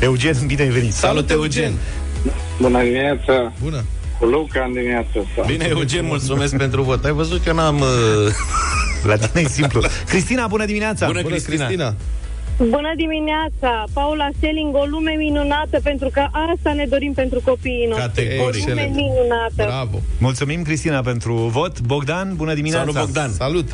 [0.00, 0.92] Eugen, bine ai venit.
[0.92, 1.72] Salut, Eugen!
[2.60, 3.84] Bună dimineața, Bună!
[4.18, 5.42] cu Luca în dimineața asta.
[5.46, 7.04] Bine, Eugen, mulțumesc pentru vot.
[7.04, 7.80] Ai văzut că n-am...
[7.80, 8.65] Uh...
[9.04, 9.80] La tine e simplu.
[10.08, 11.06] Cristina, bună dimineața!
[11.06, 11.64] Bună, Bună, Cristina.
[11.64, 11.94] Cristina!
[12.58, 13.84] Bună dimineața!
[13.92, 16.20] Paula Selling, o lume minunată, pentru că
[16.52, 18.06] asta ne dorim pentru copiii noștri.
[18.06, 18.40] Categoric.
[18.40, 18.94] O lume Excelent.
[18.94, 19.54] minunată.
[19.56, 19.98] Bravo!
[20.18, 21.80] Mulțumim, Cristina, pentru vot.
[21.80, 22.84] Bogdan, bună dimineața!
[22.92, 23.30] Salut, Bogdan.
[23.30, 23.68] Salut!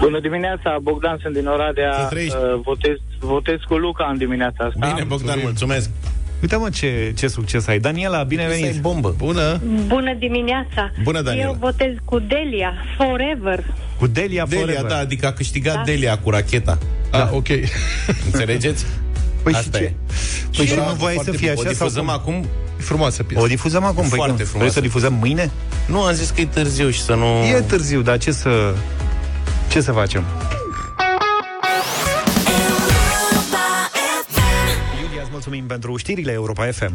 [0.00, 1.90] Bună dimineața, Bogdan, sunt din Să Oradea.
[2.06, 2.36] trăiești.
[2.36, 4.92] Uh, votez, votez cu Luca în dimineața asta.
[4.92, 5.90] Bine, Bogdan, mulțumesc.
[6.44, 7.78] Uite mă ce, ce succes ai.
[7.78, 8.80] Daniela, bine ai Asta e venit!
[8.80, 9.14] bombă.
[9.18, 9.60] Bună!
[9.86, 10.90] Bună dimineața!
[11.02, 11.48] Bună, Daniela.
[11.48, 13.64] Eu votez cu Delia, Forever.
[13.98, 14.90] Cu Delia, Delia, Forever.
[14.90, 15.82] da, adică a câștigat Da.
[15.84, 16.78] Delia cu racheta.
[17.10, 17.46] Ah, ok.
[18.32, 18.86] Înțelegeți?
[19.42, 19.86] Păi Asta și e.
[19.86, 19.92] ce?
[20.56, 21.64] Păi și Da, nu voiai să foarte fie bun.
[21.64, 22.14] O așa sau difuzăm cum?
[22.14, 22.34] acum?
[22.78, 23.42] E frumoasă piesă.
[23.42, 24.08] O difuzăm acum?
[24.08, 24.48] Păi Foarte când?
[24.48, 24.58] frumoasă.
[24.58, 25.50] Vrei să o difuzăm mâine?
[25.86, 27.26] Nu, am zis că e târziu și să nu...
[27.56, 28.74] E târziu, dar ce să...
[29.70, 30.24] Ce să facem?
[35.46, 36.94] Mulțumim pentru știrile Europa FM.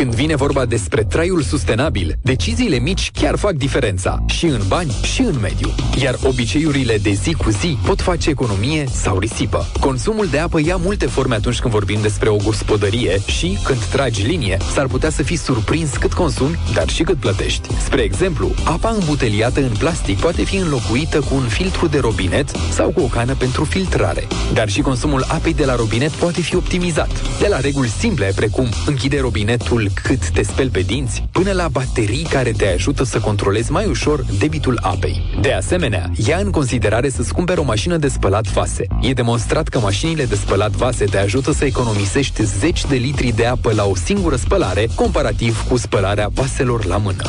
[0.00, 5.20] Când vine vorba despre traiul sustenabil, deciziile mici chiar fac diferența, și în bani, și
[5.20, 5.74] în mediu.
[6.02, 9.66] Iar obiceiurile de zi cu zi pot face economie sau risipă.
[9.80, 14.22] Consumul de apă ia multe forme atunci când vorbim despre o gospodărie și, când tragi
[14.22, 17.68] linie, s-ar putea să fii surprins cât consumi, dar și cât plătești.
[17.84, 22.90] Spre exemplu, apa îmbuteliată în plastic poate fi înlocuită cu un filtru de robinet sau
[22.90, 24.26] cu o cană pentru filtrare.
[24.52, 27.38] Dar și consumul apei de la robinet poate fi optimizat.
[27.38, 32.26] De la reguli simple, precum închide robinetul cât te speli pe dinți, până la baterii
[32.30, 35.38] care te ajută să controlezi mai ușor debitul apei.
[35.40, 38.86] De asemenea, ia în considerare să-ți cumperi o mașină de spălat vase.
[39.00, 43.46] E demonstrat că mașinile de spălat vase te ajută să economisești 10 de litri de
[43.46, 47.24] apă la o singură spălare, comparativ cu spălarea vaselor la mână.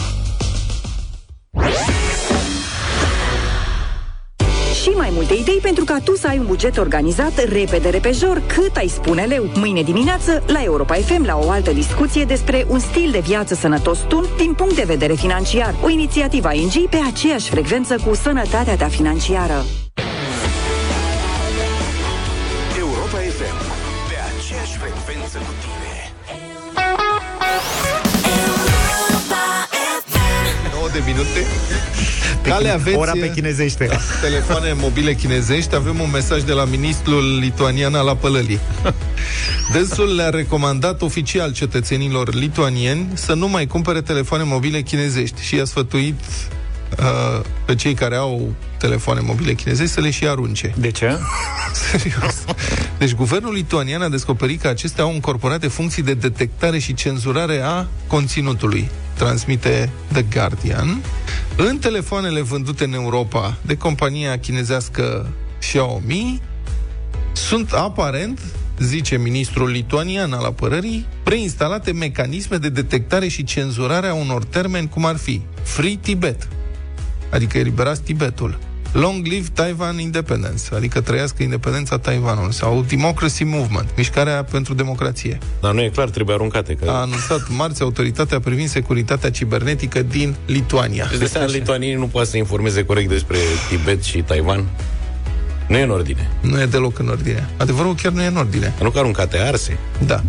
[5.32, 9.24] Multe idei pentru ca tu să ai un buget organizat repede repejor cât ai spune
[9.24, 9.50] leu.
[9.56, 14.00] Mâine dimineață, la Europa FM, la o altă discuție despre un stil de viață sănătos
[14.08, 15.76] tun din punct de vedere financiar.
[15.84, 19.64] O inițiativă a ING pe aceeași frecvență cu sănătatea ta financiară.
[30.94, 31.46] De minute.
[32.42, 33.86] Cale aveți Ora pe chinezește.
[33.86, 35.76] Da, telefoane mobile chinezești.
[35.76, 38.60] Avem un mesaj de la ministrul lituanian al apălării.
[39.74, 45.66] Dânsul le-a recomandat oficial cetățenilor lituanieni să nu mai cumpere telefoane mobile chinezești și i-a
[45.66, 46.20] sfătuit
[47.00, 50.74] uh, pe cei care au telefoane mobile chinezești să le și arunce.
[50.78, 51.18] De ce?
[51.92, 52.36] Serios.
[52.98, 57.86] Deci guvernul lituanian a descoperit că acestea au încorporate funcții de detectare și cenzurare a
[58.08, 58.90] conținutului,
[59.22, 61.02] transmite The Guardian.
[61.58, 66.42] În telefoanele vândute în Europa de compania chinezească Xiaomi,
[67.34, 68.40] sunt aparent,
[68.80, 75.06] zice ministrul lituanian al apărării, preinstalate mecanisme de detectare și cenzurare a unor termeni cum
[75.06, 76.48] ar fi Free Tibet,
[77.32, 78.60] adică eliberați Tibetul,
[78.92, 85.38] Long Live Taiwan Independence, adică trăiască independența Taiwanului, sau Democracy Movement, mișcarea pentru democrație.
[85.62, 86.74] Dar nu e clar, trebuie aruncate.
[86.76, 86.90] Că...
[86.90, 91.08] A anunțat marți autoritatea privind securitatea cibernetică din Lituania.
[91.10, 93.38] Deci de seama, lituanienii nu poate să informeze corect despre
[93.70, 94.66] Tibet și Taiwan.
[95.68, 96.32] Nu e în ordine.
[96.42, 97.50] Nu e deloc în ordine.
[97.58, 98.74] Adevărul chiar nu e în ordine.
[98.82, 99.78] Nu că aruncate, arse.
[100.06, 100.24] Da.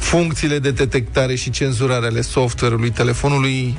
[0.00, 3.74] Funcțiile de detectare și cenzurare ale software-ului telefonului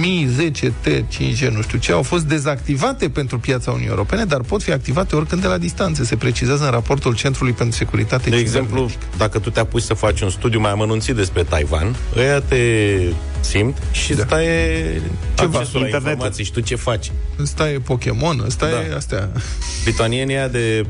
[0.00, 4.62] Mi 10T 5G, nu știu ce, au fost dezactivate pentru piața Uniunii Europene, dar pot
[4.62, 6.04] fi activate oricând de la distanță.
[6.04, 9.16] Se precizează în raportul Centrului pentru Securitate De exemplu, Cibernetică.
[9.16, 12.56] dacă tu te apuci să faci un studiu mai amănunțit despre Taiwan, ăia te
[13.40, 14.22] simt și da.
[14.26, 14.44] stai
[15.34, 16.10] Ceva, accesul la internetul.
[16.10, 17.12] informații și tu ce faci.
[17.40, 18.80] Ăsta e Pokémon, ăsta Da.
[18.80, 19.30] e astea.
[19.84, 20.86] Lituanienii ăia de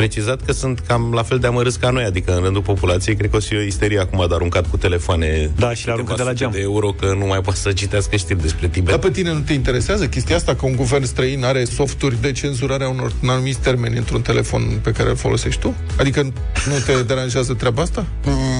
[0.00, 3.30] precizat că sunt cam la fel de amărâți ca noi, adică în rândul populației, cred
[3.30, 6.14] că o să fie o isterie acum de aruncat cu telefoane Da, și le aruncă
[6.16, 6.50] de la geam.
[6.50, 8.90] de euro, că nu mai poate să citească știri despre Tibet.
[8.90, 12.32] Dar pe tine nu te interesează chestia asta că un guvern străin are softuri de
[12.32, 15.74] cenzurare a unor anumiți termeni într-un telefon pe care îl folosești tu?
[15.98, 18.06] Adică nu te deranjează treaba asta?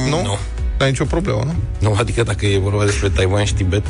[0.09, 0.22] nu?
[0.22, 0.38] nu.
[0.78, 1.55] N-ai nicio problemă, nu?
[1.88, 3.82] Nu, adică dacă e vorba despre Taiwan și Tibet.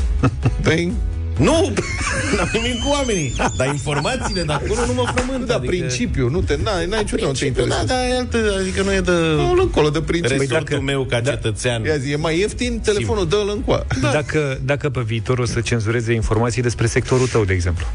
[0.63, 0.93] Păi,
[1.41, 1.73] Nu!
[2.37, 3.33] N-am nimic cu oamenii.
[3.57, 5.47] Dar informațiile de acolo nu mă frământ.
[5.47, 5.71] da, adică...
[5.77, 7.87] principiu, nu te, n-ai, n-ai nicio problemă, nu te Da, interesează.
[7.87, 10.39] da, e altă, adică nu e de Nu, încolo de principiu.
[10.41, 11.85] resortul dacă- meu ca cetățean.
[11.85, 13.87] Ia zi, e mai ieftin, telefonul dă-l încoa.
[14.01, 14.11] Da.
[14.11, 17.87] Dacă, dacă pe viitor o să cenzureze informații despre sectorul tău, de exemplu.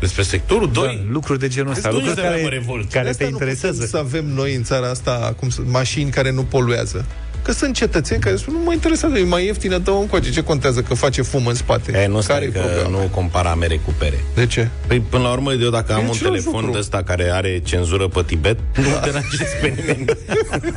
[0.00, 0.86] Despre sectorul 2.
[0.86, 2.90] Da, lucruri de genul ăsta, nu lucruri este mai mă care, revolt.
[2.92, 3.86] care De te asta nu putem interesează.
[3.86, 7.04] să avem noi în țara asta cum, să- mașini care nu poluează.
[7.42, 10.30] Că sunt cetățeni care spun, nu mă interesează, e mai ieftină, dă încoace.
[10.30, 11.98] Ce contează că face fum în spate?
[11.98, 12.88] E, nu care stai e că problema?
[12.88, 14.24] nu compara mere cu pere.
[14.34, 14.68] De ce?
[14.86, 16.70] Păi, până la urmă, eu dacă am un același telefon lucru.
[16.70, 20.04] de ăsta care are cenzură pe Tibet, nu deranjez pe nimeni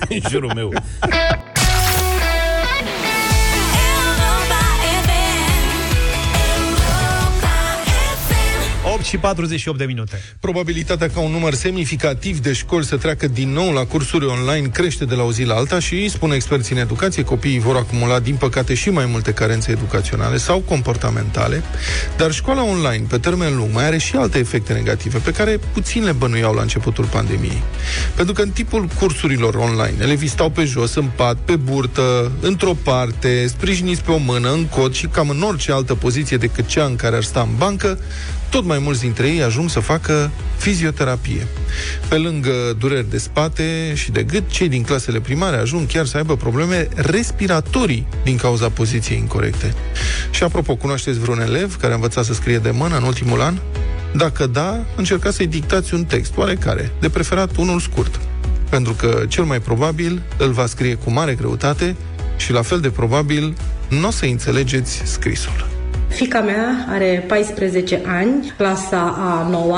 [0.09, 0.73] în jurul meu.
[8.93, 10.21] 8 și 48 de minute.
[10.39, 15.05] Probabilitatea ca un număr semnificativ de școli să treacă din nou la cursuri online crește
[15.05, 18.35] de la o zi la alta și, spun experții în educație, copiii vor acumula, din
[18.35, 21.63] păcate, și mai multe carențe educaționale sau comportamentale,
[22.17, 26.03] dar școala online, pe termen lung, mai are și alte efecte negative, pe care puțin
[26.03, 27.63] le bănuiau la începutul pandemiei.
[28.15, 32.73] Pentru că în tipul cursurilor online, elevii stau pe jos, în pat, pe burtă, într-o
[32.83, 36.85] parte, sprijiniți pe o mână, în cod și cam în orice altă poziție decât cea
[36.85, 37.99] în care ar sta în bancă,
[38.53, 41.47] tot mai mulți dintre ei ajung să facă fizioterapie.
[42.07, 46.17] Pe lângă dureri de spate și de gât, cei din clasele primare ajung chiar să
[46.17, 49.73] aibă probleme respiratorii din cauza poziției incorrecte.
[50.31, 53.57] Și apropo, cunoașteți vreun elev care a învățat să scrie de mână în ultimul an?
[54.15, 58.19] Dacă da, încercați să-i dictați un text, oarecare, de preferat unul scurt.
[58.69, 61.95] Pentru că cel mai probabil îl va scrie cu mare greutate
[62.37, 63.55] și la fel de probabil
[63.89, 65.72] nu o să înțelegeți scrisul.
[66.13, 69.77] Fica mea are 14 ani, clasa a 9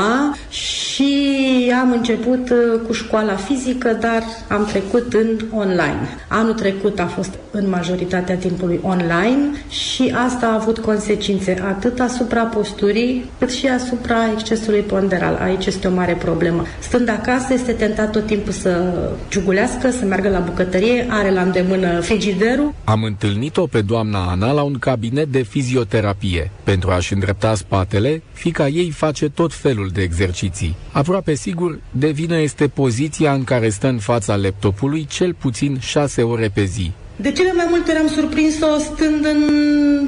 [0.50, 6.08] și am început uh, cu școala fizică, dar am trecut în online.
[6.28, 12.44] Anul trecut a fost în majoritatea timpului online și asta a avut consecințe atât asupra
[12.44, 15.40] posturii, cât și asupra excesului ponderal.
[15.42, 16.64] Aici este o mare problemă.
[16.80, 18.94] Stând acasă, este tentat tot timpul să
[19.28, 24.62] ciugulească, să meargă la bucătărie, are la îndemână frigiderul, Am întâlnit-o pe doamna Ana la
[24.62, 26.25] un cabinet de fizioterapie.
[26.64, 30.76] Pentru a-și îndrepta spatele, fica ei face tot felul de exerciții.
[30.92, 36.22] Aproape sigur, de vină este poziția în care stă în fața laptopului cel puțin șase
[36.22, 36.92] ore pe zi.
[37.18, 39.42] De cele mai multe ori am surprins-o stând în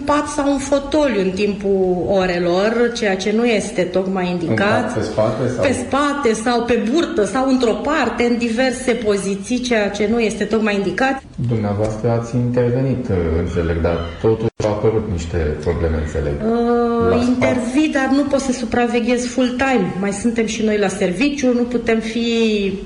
[0.06, 4.94] pat sau în fotoliu în timpul orelor, ceea ce nu este tocmai indicat.
[4.94, 5.64] Pe spate sau?
[5.64, 10.44] Pe spate sau pe burtă sau într-o parte, în diverse poziții, ceea ce nu este
[10.44, 11.24] tocmai indicat.
[11.48, 13.06] Dumneavoastră ați intervenit,
[13.40, 14.57] înțeleg, dar totuși au
[14.88, 16.34] apărut niște probleme, înțeleg.
[16.42, 19.94] Uh, intervii, dar nu pot să supraveghez full-time.
[20.00, 22.28] Mai suntem și noi la serviciu, nu putem fi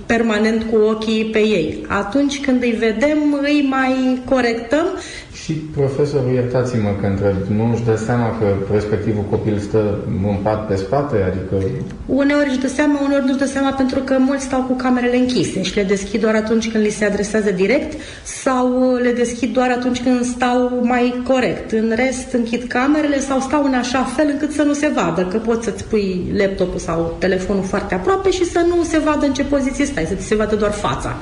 [0.06, 1.86] permanent cu ochii pe ei.
[1.88, 4.86] Atunci când îi vedem, îi mai corectăm
[5.34, 10.68] Și profesorul, iertați-mă că întreb, nu își dă seama că respectivul copil stă în pat
[10.68, 11.16] pe spate?
[11.16, 11.66] Adică
[12.06, 15.18] Uneori își dă seama, uneori nu își dă seama pentru că mulți stau cu camerele
[15.18, 19.70] închise și le deschid doar atunci când li se adresează direct sau le deschid doar
[19.70, 21.72] atunci când stau mai corect.
[21.72, 25.38] În rest închid camerele sau stau în așa fel încât să nu se vadă, că
[25.38, 29.44] poți să-ți pui laptopul sau telefonul foarte aproape și să nu se vadă în ce
[29.44, 31.16] poziție stai, să ți se vadă doar fața.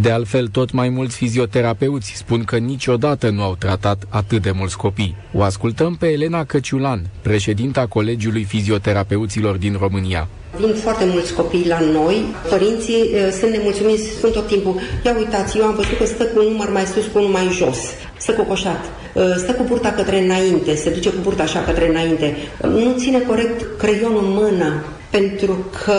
[0.00, 4.76] De altfel, tot mai mulți fizioterapeuți spun că niciodată nu au tratat atât de mulți
[4.76, 5.16] copii.
[5.34, 10.28] O ascultăm pe Elena Căciulan, președinta Colegiului Fizioterapeuților din România.
[10.58, 15.58] Vin foarte mulți copii la noi, părinții uh, sunt nemulțumiți, sunt tot timpul, ia uitați,
[15.58, 17.78] eu am văzut că stă cu un număr mai sus, cu unul mai jos,
[18.16, 18.84] stă cocoșat,
[19.14, 23.18] uh, stă cu burta către înainte, se duce cu burta așa către înainte, nu ține
[23.18, 25.94] corect creionul în mână, pentru că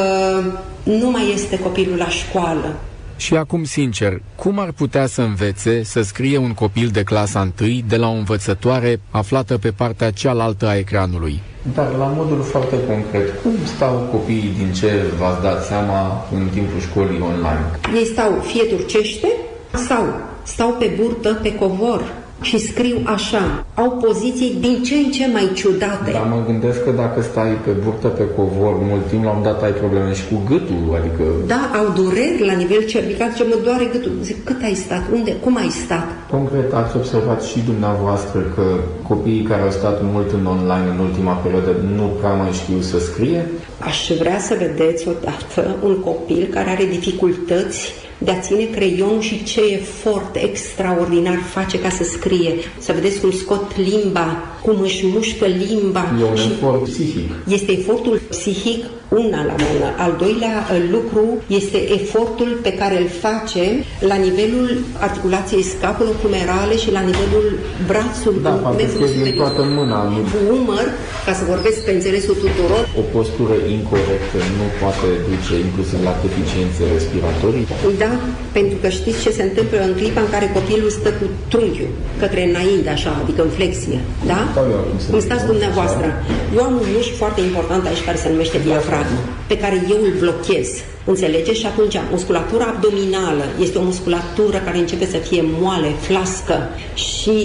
[0.84, 2.76] nu mai este copilul la școală.
[3.16, 7.70] Și acum, sincer, cum ar putea să învețe să scrie un copil de clasa 1
[7.88, 11.42] de la o învățătoare aflată pe partea cealaltă a ecranului?
[11.74, 16.80] Dar la modul foarte concret, cum stau copiii din ce v-ați dat seama în timpul
[16.80, 17.66] școlii online?
[17.96, 19.28] Ei stau fie turcește
[19.88, 20.04] sau
[20.44, 23.66] stau pe burtă, pe covor și scriu așa.
[23.74, 26.12] Au poziții din ce în ce mai ciudate.
[26.12, 29.64] Dar mă gândesc că dacă stai pe burtă, pe covor, mult timp, la un dat
[29.64, 31.24] ai probleme și cu gâtul, adică...
[31.48, 34.12] Da, au dureri la nivel cervical, ce mă doare gâtul.
[34.22, 35.04] Zic, cât ai stat?
[35.14, 35.32] Unde?
[35.44, 36.08] Cum ai stat?
[36.30, 38.66] Concret, ați observat și dumneavoastră că
[39.08, 43.00] copiii care au stat mult în online în ultima perioadă nu prea mai știu să
[43.00, 43.42] scrie?
[43.80, 49.44] Aș vrea să vedeți odată un copil care are dificultăți de a ține creionul și
[49.44, 52.54] ce efort extraordinar face ca să scrie.
[52.80, 56.06] Să vedeți cum scot limba, cum își mușcă limba.
[56.20, 57.32] E un și efort psihic.
[57.48, 58.86] este efortul psihic
[59.22, 59.88] una la mână.
[60.06, 61.24] Al doilea uh, lucru
[61.60, 63.66] este efortul pe care îl face
[64.12, 64.70] la nivelul
[65.08, 67.48] articulației scapulo-humerale și la nivelul
[67.90, 68.44] brațului.
[68.48, 70.00] Da, parcă scrie din toată mâna.
[70.14, 70.20] Nu...
[70.34, 70.86] Cu umăr,
[71.26, 76.82] ca să vorbesc pe înțelesul tuturor, O postură incorrectă nu poate duce inclusiv la deficiențe
[76.96, 77.66] respiratorii?
[78.04, 78.12] Da,
[78.58, 81.92] pentru că știți ce se întâmplă în clipa în care copilul stă cu trunchiul
[82.24, 84.00] către înainte, așa, adică în flexie,
[84.32, 84.40] da?
[84.54, 85.28] Stau eu acum să Cum văd.
[85.28, 86.08] stați dumneavoastră.
[86.58, 88.58] Eu am un mușchi foarte important aici care se numește
[89.04, 90.68] diafragmă, pe care eu îl blochez.
[91.06, 91.60] Înțelegeți?
[91.60, 96.58] Și atunci, musculatura abdominală este o musculatură care începe să fie moale, flască
[96.94, 97.36] și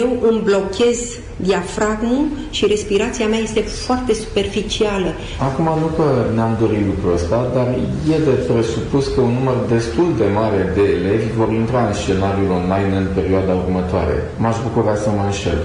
[0.00, 0.98] eu îmi blochez
[1.36, 5.10] diafragmul și respirația mea este foarte superficială.
[5.48, 7.68] Acum nu că ne-am dorit lucrul ăsta, dar
[8.14, 12.50] e de presupus că un număr destul de mare de elevi vor intra în scenariul
[12.60, 14.16] online în perioada următoare.
[14.42, 15.60] M-aș bucura să mă înșel.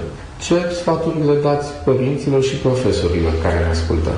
[0.46, 4.12] Ce sfaturi le dați părinților și profesorilor care ne ascultă?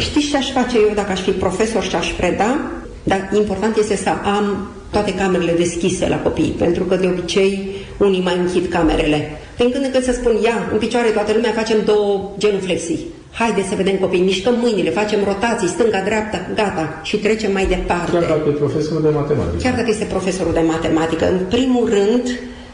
[0.00, 2.60] Știți ce aș face eu dacă aș fi profesor și aș preda?
[3.02, 8.22] Dar important este să am toate camerele deschise la copii, pentru că de obicei unii
[8.22, 9.30] mai închid camerele.
[9.56, 13.06] Din când în când să spun, ia, în picioare toată lumea, facem două genuflexii.
[13.32, 18.10] Haideți să vedem copii, mișcăm mâinile, facem rotații, stânga-dreapta, gata, și trecem mai departe.
[18.12, 19.56] Chiar dacă e profesorul de matematică.
[19.62, 22.24] Chiar dacă este profesorul de matematică, în primul rând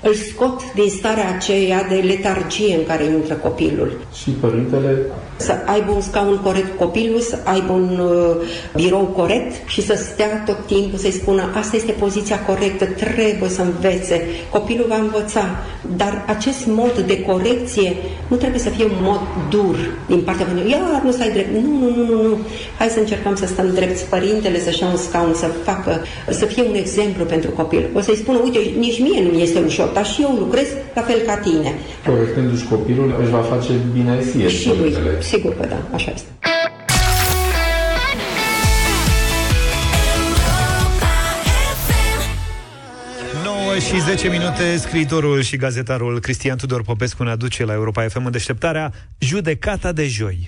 [0.02, 3.90] îl scot din starea aceea de letargie în care intră copilul.
[4.20, 4.98] Și părintele
[5.36, 8.36] Să aibă un scaun corect copilul, să aibă un uh,
[8.74, 13.62] birou corect și să stea tot timpul să-i spună asta este poziția corectă, trebuie să
[13.62, 15.44] învețe, copilul va învăța.
[15.96, 17.96] Dar acest mod de corecție
[18.28, 19.20] nu trebuie să fie un mod
[19.50, 19.76] dur
[20.06, 20.72] din partea părintelui.
[20.72, 21.52] Iar nu stai drept.
[21.52, 22.38] Nu, nu, nu, nu, nu.
[22.78, 23.98] Hai să încercăm să stăm drept.
[23.98, 27.88] Părintele să-și ia un scaun, să facă, să fie un exemplu pentru copil.
[27.94, 31.18] O să-i spună, uite, nici mie nu este ușor, dar și eu lucrez la fel
[31.26, 31.74] ca tine.
[32.06, 35.20] corectându-și copilul își va face bine ție, Și lui, părintele.
[35.26, 36.30] Sigur că da, așa este.
[43.44, 48.24] 9 și 10 minute, scriitorul și gazetarul Cristian Tudor Popescu ne aduce la Europa FM
[48.24, 50.38] în deșteptarea Judecata de joi.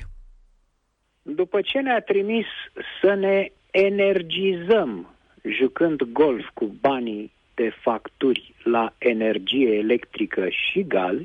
[1.23, 2.47] După ce ne-a trimis
[3.01, 5.17] să ne energizăm
[5.61, 11.19] jucând golf cu banii de facturi la energie electrică și gaz,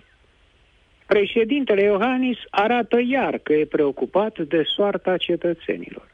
[1.14, 6.08] președintele Iohannis arată iar că e preocupat de soarta cetățenilor.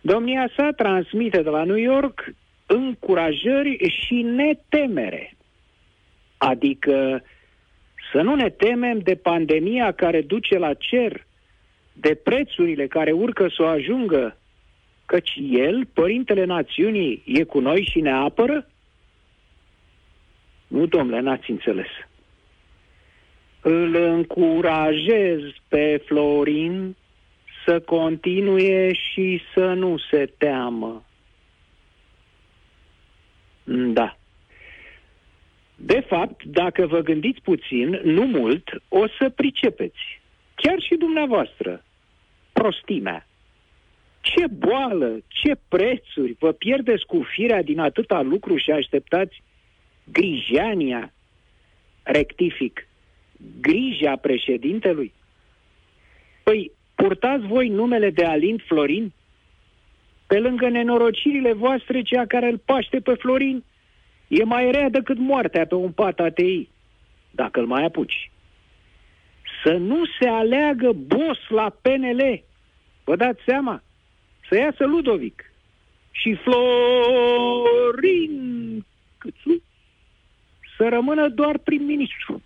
[0.00, 2.34] Domnia sa transmite de la New York
[2.66, 5.36] încurajări și netemere.
[6.36, 7.22] Adică
[8.12, 11.26] să nu ne temem de pandemia care duce la cer,
[11.92, 14.36] de prețurile care urcă să o ajungă,
[15.06, 18.66] căci el, Părintele Națiunii, e cu noi și ne apără?
[20.66, 21.88] Nu, domnule, n-ați înțeles.
[23.60, 26.96] Îl încurajez pe Florin
[27.64, 31.04] să continue și să nu se teamă.
[33.64, 34.16] Da.
[35.76, 40.20] De fapt, dacă vă gândiți puțin, nu mult, o să pricepeți.
[40.54, 41.84] Chiar și dumneavoastră.
[42.52, 43.26] Prostimea.
[44.20, 49.42] Ce boală, ce prețuri, vă pierdeți cu firea din atâta lucru și așteptați
[50.04, 51.12] grijania,
[52.02, 52.88] rectific,
[53.60, 55.12] grija președintelui?
[56.42, 59.12] Păi, purtați voi numele de Alin Florin?
[60.26, 63.64] Pe lângă nenorocirile voastre, cea care îl paște pe Florin
[64.28, 66.68] e mai rea decât moartea pe un pat ATI,
[67.30, 68.30] dacă îl mai apuci.
[69.64, 72.42] Să nu se aleagă boss la PNL.
[73.04, 73.82] Vă dați seama?
[74.48, 75.52] Să iasă Ludovic
[76.10, 77.70] și Florin
[79.18, 79.62] Câțu
[80.76, 82.42] să rămână doar prim-ministru.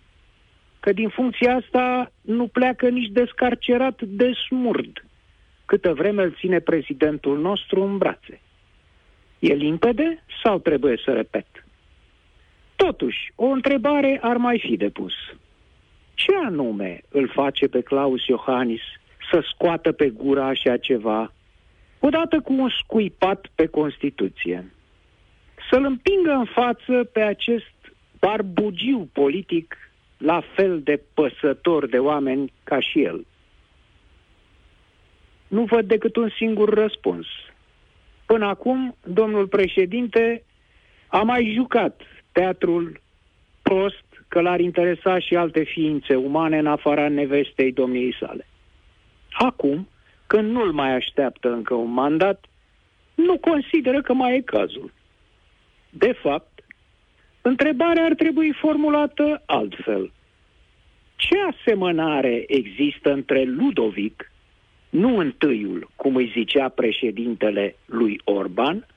[0.85, 5.05] Că din funcția asta nu pleacă nici descarcerat de smurd,
[5.65, 8.41] câtă vreme îl ține prezidentul nostru în brațe.
[9.39, 11.45] E limpede sau trebuie să repet?
[12.75, 15.13] Totuși, o întrebare ar mai fi depus.
[16.13, 18.81] Ce anume îl face pe Claus Iohannis
[19.31, 21.33] să scoată pe gură așa ceva,
[21.99, 24.71] odată cu un scuipat pe Constituție?
[25.69, 27.73] Să-l împingă în față pe acest
[28.19, 29.77] barbugiu politic
[30.25, 33.25] la fel de păsător de oameni ca și el?
[35.47, 37.25] Nu văd decât un singur răspuns.
[38.25, 40.43] Până acum, domnul președinte
[41.07, 42.01] a mai jucat
[42.31, 43.01] teatrul
[43.61, 48.47] prost că l-ar interesa și alte ființe umane în afara nevestei domniei sale.
[49.31, 49.87] Acum,
[50.27, 52.45] când nu-l mai așteaptă încă un mandat,
[53.15, 54.93] nu consideră că mai e cazul.
[55.89, 56.54] De fapt,
[57.47, 60.11] întrebarea ar trebui formulată altfel.
[61.15, 64.31] Ce asemănare există între Ludovic,
[64.89, 68.87] nu întâiul, cum îi zicea președintele lui Orban,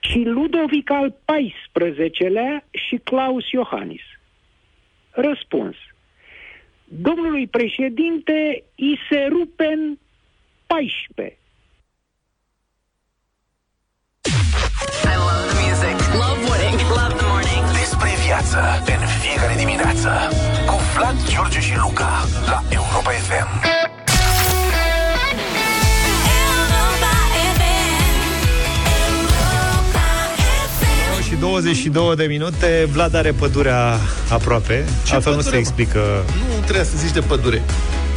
[0.00, 4.02] și Ludovic al XIV-lea și Claus Iohannis?
[5.10, 5.76] Răspuns.
[6.84, 9.98] Domnului președinte îi se rupen
[10.66, 11.36] 14.
[18.26, 20.10] Viață în fiecare dimineață
[20.66, 23.48] cu Vlad, George și Luca la Europa FM.
[31.28, 33.98] și 22 de minute Vlad are pădurea
[34.30, 35.56] aproape Ce Altfel nu pădure, se mă?
[35.56, 37.62] explică Nu trebuie să zici de pădure.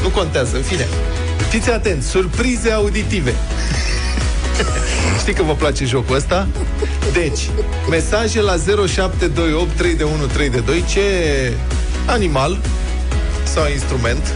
[0.02, 0.88] Nu contează, în fine.
[1.50, 3.34] Fiți atenți, surprize auditive.
[5.20, 6.48] Știi că vă place jocul ăsta?
[7.14, 7.50] Deci,
[7.90, 11.02] mesaje la 0728 3132 ce
[12.06, 12.58] animal
[13.44, 14.34] sau instrument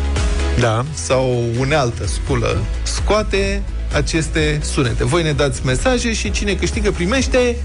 [0.60, 0.86] da.
[0.94, 3.64] sau unealtă sculă scoate
[3.94, 5.06] aceste sunete.
[5.06, 7.58] Voi ne dați mesaje și cine câștigă primește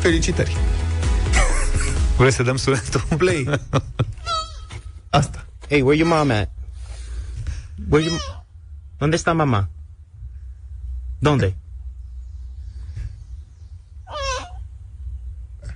[0.00, 0.56] felicitări.
[2.16, 3.02] Vrei să dăm sunetul?
[3.16, 3.48] Play.
[5.10, 5.46] Asta.
[5.68, 6.50] Hey, where your mom at?
[7.88, 8.16] Where you...
[8.98, 9.68] ¿Dónde está mamá?
[11.18, 11.61] ¿Dónde?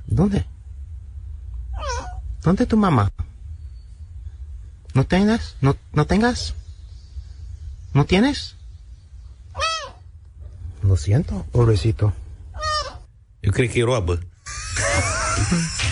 [0.06, 0.46] ¿Dónde?
[2.42, 3.12] ¿Dónde tu mamá?
[4.94, 5.56] ¿No tengas?
[5.60, 6.54] ¿No, no tengas?
[7.92, 8.54] ¿No tienes?
[10.82, 12.12] Lo siento, pobrecito.
[13.40, 14.18] Eu cred că e roabă.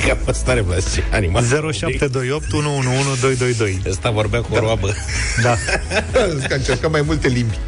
[0.06, 1.44] Că asta are place animal.
[1.44, 4.94] 0728 111222 Ăsta vorbea cu o roabă.
[5.42, 5.56] Da.
[6.48, 7.58] Că încercăm mai multe limbi.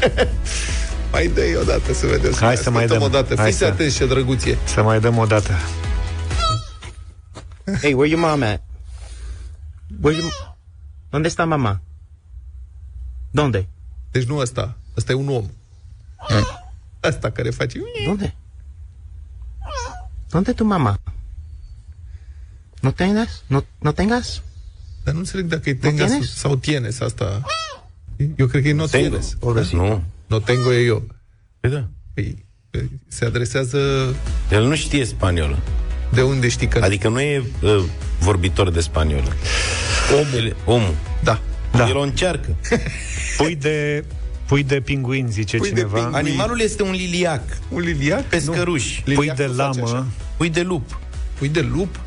[1.12, 2.32] mai dă o dată să vedem.
[2.32, 3.02] Hai să mai dăm.
[3.02, 3.34] o dată.
[3.36, 4.58] Hai Fiți să- atenți ce drăguție.
[4.64, 5.52] Să mai dăm o dată
[7.80, 8.60] Hey, where your mom at?
[10.02, 10.28] Where you...
[11.10, 11.80] ¿Dónde está mamá?
[13.30, 13.68] ¿Dónde?
[14.10, 14.76] Deci nu ăsta.
[14.96, 15.50] Ăsta e un om.
[17.00, 17.78] Asta care face...
[18.06, 18.34] ¿Dónde?
[20.30, 20.98] ¿Dónde tu mamá?
[22.80, 23.42] ¿No tengas?
[23.46, 24.42] ¿No, no tengas?
[25.04, 27.42] Dar nu înțeleg dacă e tengas sau tienes asta.
[28.36, 29.18] Eu cred că e no Tengo.
[29.18, 29.70] tienes.
[29.70, 30.02] Nu.
[30.26, 31.02] No tengo e eu.
[31.60, 31.88] Păi da.
[32.14, 32.36] Păi,
[33.08, 33.78] se adresează...
[34.50, 35.58] El nu știe spaniolă.
[36.12, 36.80] De unde știi că...
[36.82, 37.82] Adică nu e uh,
[38.18, 39.32] vorbitor de spaniolă.
[40.12, 40.46] Omul.
[40.46, 40.94] El, omul.
[41.24, 41.40] Da.
[41.72, 41.88] Da.
[41.88, 42.56] El o încearcă.
[43.36, 44.04] Pui de,
[44.46, 46.14] pui de pinguin, zice Pui de cineva pinguin.
[46.14, 47.42] Animalul este un liliac.
[47.68, 48.22] Un liliac?
[48.24, 49.00] Pescăruș.
[49.00, 49.92] Pui Liliac de nu face așa.
[49.92, 50.06] lamă
[50.36, 51.00] Pui de lup.
[51.38, 52.00] Pui de lup?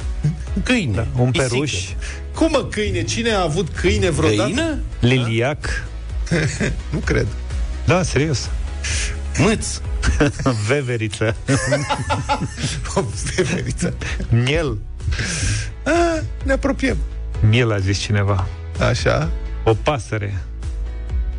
[0.63, 0.95] Câine.
[0.95, 1.49] Da, un pisică.
[1.53, 1.73] peruș,
[2.35, 3.03] Cum mă câine?
[3.03, 4.43] Cine a avut câine vreodată?
[4.43, 4.77] Găină?
[4.99, 5.83] liliac.
[6.93, 7.27] Nu cred.
[7.85, 8.49] Da, serios.
[9.37, 9.79] Mâț.
[10.67, 11.35] Veveriță.
[12.95, 13.01] O
[13.35, 13.93] veveriță.
[14.29, 14.77] Miel.
[15.83, 16.97] Ah, ne apropiem.
[17.49, 18.47] Miel a zis cineva.
[18.89, 19.29] Așa.
[19.63, 20.43] O pasăre.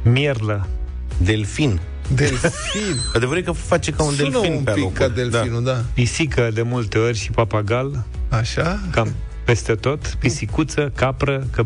[0.03, 0.67] Mierlă.
[1.19, 1.81] Delfin.
[2.15, 3.01] Delfin.
[3.15, 4.99] Adevărul e că face ca un Sună delfin un pe pic locuri.
[5.01, 5.85] ca delfinul, da.
[5.95, 8.05] Pisică de multe ori și papagal.
[8.29, 8.81] Așa.
[8.91, 10.07] Cam peste tot.
[10.07, 11.65] Pisicuță, capră, că...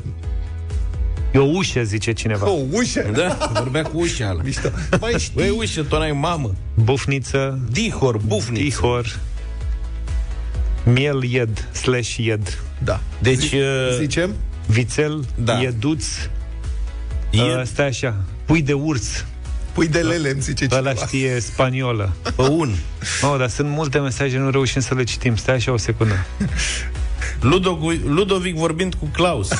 [1.32, 2.48] E o ușă, zice cineva.
[2.50, 3.10] O ușă.
[3.14, 4.42] Da, vorbea cu ușa ala.
[4.42, 4.68] Mișto.
[5.00, 5.32] Mai știi?
[5.34, 6.54] Băi, ușă, tu n-ai mamă.
[6.74, 7.58] Bufniță.
[7.70, 8.62] Dihor, bufniță.
[8.62, 9.18] Tihor.
[10.84, 12.58] Miel ied, slash ied.
[12.84, 13.00] Da.
[13.18, 14.34] Deci, uh, Zicem?
[14.66, 15.52] Vițel, Da.
[15.60, 16.04] ieduț.
[17.30, 17.42] Ied.
[17.56, 18.14] Uh, stai așa.
[18.44, 19.24] Pui de urs.
[19.72, 21.06] Pui de lele, îmi zice Ăla cineva.
[21.06, 22.12] știe spaniolă.
[22.36, 22.74] păun.
[23.22, 25.36] Oh, dar sunt multe mesaje, nu reușim să le citim.
[25.36, 26.26] Stai așa o secundă.
[27.40, 29.48] Ludovic, Ludovic vorbind cu Claus.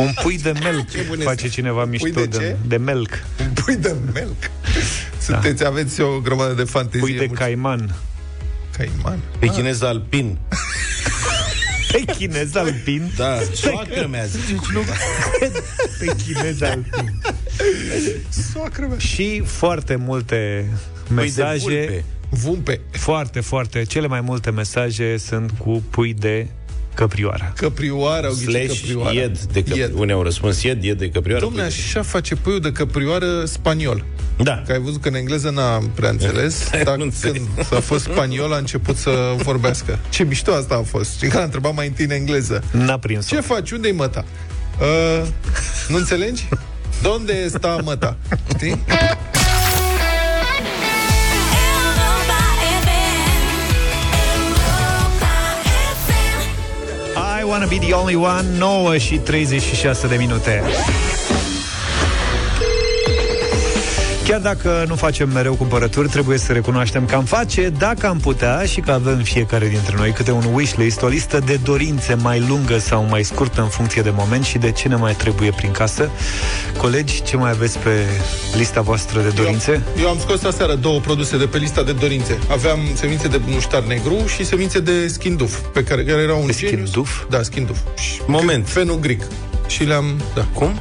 [0.00, 1.52] Un pui de melc bune face sunt.
[1.52, 2.56] cineva mișto Pui de de, ce?
[2.66, 3.24] de melc.
[3.40, 4.50] Un pui de melc.
[5.26, 7.00] Sunteți, aveți o grămadă de fantezie.
[7.00, 7.94] Pui de mulți- caiman.
[8.76, 9.18] Caiman.
[9.38, 10.38] Pe chinez alpin.
[11.92, 13.10] Pe chinez alpin.
[13.16, 14.92] Da, soacră mea, zice cineva.
[15.98, 17.20] Pe chinez alpin.
[18.52, 18.98] Soacră mea.
[18.98, 20.66] Și foarte multe
[21.14, 21.58] mesaje.
[21.64, 22.04] vulpe.
[22.28, 22.80] Vumpe.
[22.90, 23.82] Foarte, foarte.
[23.82, 26.46] Cele mai multe mesaje sunt cu pui de
[26.94, 27.52] căprioară.
[27.56, 29.14] Căprioară, au ghicit Slash căprioară.
[29.14, 29.90] ied de căprioară.
[29.92, 30.00] Ied.
[30.00, 31.44] Unii au răspuns ied, ied de căprioară.
[31.44, 34.04] Domne, așa face puiul de căprioară spaniol.
[34.42, 34.62] Da.
[34.66, 37.42] Că ai văzut că în engleză n-am prea înțeles, dar Nu înțeleg.
[37.54, 39.98] când a fost spaniol a început să vorbească.
[40.08, 41.18] Ce mișto asta a fost.
[41.20, 42.62] Și că a întrebat mai întâi în engleză.
[42.72, 43.70] N-a prins Ce faci?
[43.70, 44.24] Unde-i măta?
[44.80, 45.26] Uh,
[45.88, 46.48] nu înțelegi?
[47.02, 48.16] Donde sta măta?
[48.56, 48.84] Știi?
[57.50, 58.44] Wanna be the only one?
[58.58, 60.62] 9 și 36 de minute
[64.30, 68.64] Chiar dacă nu facem mereu cumpărături, trebuie să recunoaștem că am face, dacă am putea
[68.64, 72.78] și că avem fiecare dintre noi câte un wishlist, o listă de dorințe mai lungă
[72.78, 76.10] sau mai scurtă în funcție de moment și de ce ne mai trebuie prin casă.
[76.76, 78.04] Colegi, ce mai aveți pe
[78.56, 79.82] lista voastră de dorințe?
[80.00, 82.38] Eu am scos aseară două produse de pe lista de dorințe.
[82.50, 86.52] Aveam semințe de muștar negru și semințe de schinduf, pe care, care era un De
[86.52, 86.88] genius.
[86.88, 87.24] schinduf?
[87.30, 87.78] Da, schinduf.
[87.96, 88.68] Și Moment.
[88.68, 89.22] Fenugric.
[89.66, 90.20] Și le-am...
[90.34, 90.46] Da.
[90.54, 90.80] Cum?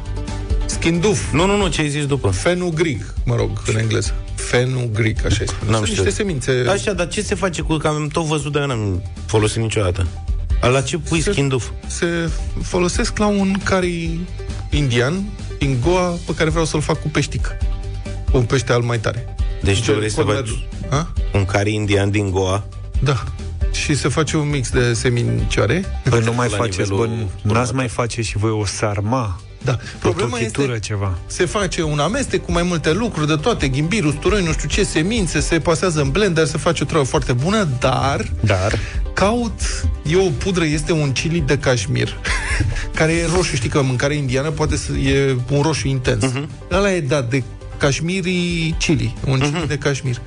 [0.80, 1.32] Schinduf.
[1.34, 2.30] Nu, nu, nu, ce ai zis după?
[2.30, 4.14] Fenugric, mă rog, în engleză.
[4.36, 5.72] Fenugric, așa îi spune.
[5.72, 6.06] N-am Sunt știut.
[6.06, 6.66] niște semințe...
[6.70, 7.76] Așa, dar ce se face cu...
[7.78, 10.08] Că am tot văzut, dar eu n-am folosit niciodată.
[10.62, 11.70] La ce pui Se- schinduf?
[11.88, 12.06] Se
[12.62, 14.20] folosesc la un curry
[14.70, 15.24] indian
[15.58, 17.48] din Goa pe care vreau să-l fac cu peștic.
[18.32, 19.36] Cu un pește al mai tare.
[19.64, 21.14] Deci tu Ce- vrei să corner- faci Ha?
[21.34, 22.64] un cari indian din Goa?
[23.04, 23.24] Da.
[23.72, 25.86] Și se face un mix de semincioare.
[26.10, 27.74] Păi nu mai La faceți, nivelul bă, n-ați următor.
[27.74, 29.72] mai face și voi o sarma, Da.
[29.72, 31.18] o Problema tochitură, este ceva.
[31.26, 34.84] se face un amestec cu mai multe lucruri, de toate, ghimbir, usturoi, nu știu ce,
[34.84, 38.80] semințe, se pasează în blender, se face o treabă foarte bună, dar Dar
[39.14, 39.60] caut,
[40.06, 42.18] e o pudră, este un chili de cașmir,
[42.96, 46.24] care e roșu, știi că mâncarea indiană poate să e un roșu intens.
[46.26, 46.46] Uh-huh.
[46.72, 47.44] Ăla e dat de
[47.78, 49.68] cașmirii chili, un chili uh-huh.
[49.68, 50.22] de cașmir,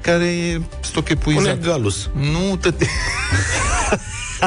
[0.00, 1.60] care e stoc Un epuizat.
[1.60, 2.08] galus.
[2.14, 2.86] Nu, tăte...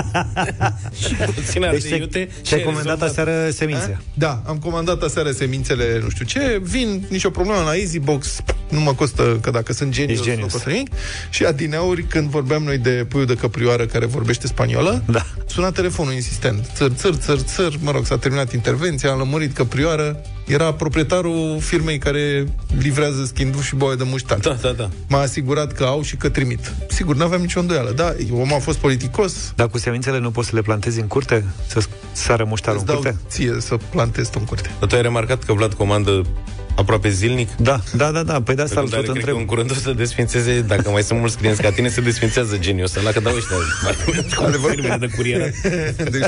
[1.02, 3.10] Și puțin deci ardei te, iute te-ai și comandat rezolvat.
[3.10, 4.02] aseară semințe.
[4.14, 8.94] Da, am comandat aseară semințele, nu știu ce, vin nicio problemă la Easybox, nu mă
[8.94, 10.46] costă, că dacă sunt genius, Ești genius.
[10.46, 10.90] nu costă nimic.
[11.30, 15.26] Și adineauri, când vorbeam noi de puiul de căprioară care vorbește spaniolă, Da.
[15.46, 16.70] suna telefonul insistent.
[16.76, 21.98] Țăr, țăr, țăr, țăr, mă rog, s-a terminat intervenția, am lămurit căprioară, era proprietarul firmei
[21.98, 22.46] care
[22.80, 24.38] livrează schinduf și boaie de muștar.
[24.38, 24.90] Da, da, da.
[25.08, 26.74] M-a asigurat că au și că trimit.
[26.90, 27.92] Sigur, n-aveam nicio îndoială.
[27.92, 31.44] Da, omul a fost politicos, Dar cu semințele nu poți să le plantezi în curte?
[31.68, 31.80] Să
[32.12, 33.28] sară muștarul îți în dau curte?
[33.30, 34.70] ție să plantezi tu în curte.
[34.80, 36.22] Dar tu ai remarcat că Vlad comandă
[36.76, 37.56] aproape zilnic?
[37.56, 38.42] Da, da, da, da.
[38.42, 39.36] Păi de asta Pe îl când are, tot cred că întreb.
[39.38, 42.84] în curând o să desfințeze, dacă mai sunt mulți clienți ca tine, se desfințează geniul
[42.86, 43.02] ăsta.
[43.02, 43.56] La că dau ăștia
[44.36, 45.50] cu firmele de curieră.
[46.10, 46.24] deci,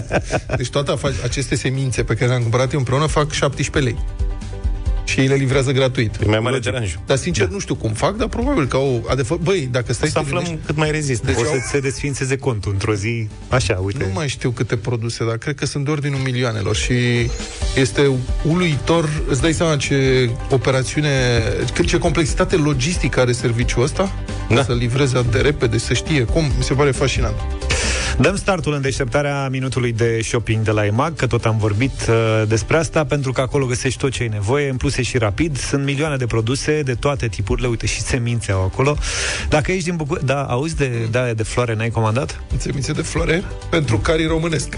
[0.57, 4.03] deci toate afa- aceste semințe pe care le-am cumpărat eu împreună fac 17 lei.
[5.15, 6.15] Și ei le livrează gratuit.
[6.23, 6.99] E mai mare deranjul.
[7.05, 9.37] Dar sincer nu știu cum fac, dar probabil că au adevăr...
[9.37, 11.25] Băi, dacă stai Să să te aflăm gândești, cât mai rezistă.
[11.25, 13.27] Deci O să au- se desfințeze contul într-o zi.
[13.49, 14.03] Așa, uite.
[14.07, 16.93] nu mai știu câte produse, dar cred că sunt de ordinul milioanelor și
[17.75, 18.11] este
[18.43, 21.09] uluitor, îți dai seama ce operațiune,
[21.73, 24.11] cât ce complexitate logistică are serviciul ăsta,
[24.49, 24.63] Da.
[24.63, 27.35] să livreze atât de repede, să știe cum, mi se pare fascinant.
[28.19, 32.47] Dăm startul în deșteptarea minutului de shopping de la EMAG, că tot am vorbit uh,
[32.47, 35.57] despre asta, pentru că acolo găsești tot ce ai nevoie, în plus e și rapid,
[35.57, 38.97] sunt milioane de produse de toate tipurile, uite și semințe au acolo.
[39.49, 42.43] Dacă ești din București, da, auzi de, de, de floare, n-ai comandat?
[42.57, 44.75] Semințe de floare pentru carii românesc.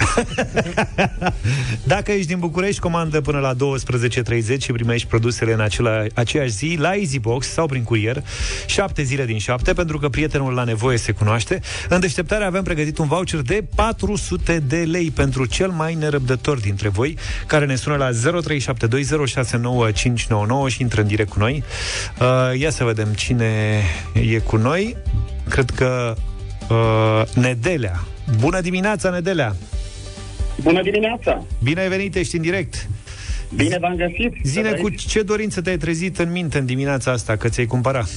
[1.83, 6.75] Dacă ești din București, comandă până la 12.30 și primești produsele în acela, aceeași zi
[6.79, 8.23] la EasyBox sau prin curier,
[8.65, 11.59] 7 zile din 7, pentru că prietenul la nevoie se cunoaște.
[11.89, 16.89] În deșteptare avem pregătit un voucher de 400 de lei pentru cel mai nerăbdător dintre
[16.89, 17.17] voi,
[17.47, 18.13] care ne sună la 0372069599
[20.67, 21.63] și intră în direct cu noi.
[22.19, 23.82] Uh, ia să vedem cine
[24.13, 24.95] e cu noi.
[25.49, 26.15] Cred că
[26.69, 27.99] uh, Nedelea.
[28.39, 29.55] Bună dimineața, Nedelea!
[30.61, 31.45] Bună dimineața!
[31.63, 32.88] Bine ai venit, ești în direct!
[33.55, 34.34] Bine v-am găsit!
[34.43, 38.09] Zine cu ce dorință te-ai trezit în minte în dimineața asta, că ți-ai cumpărat?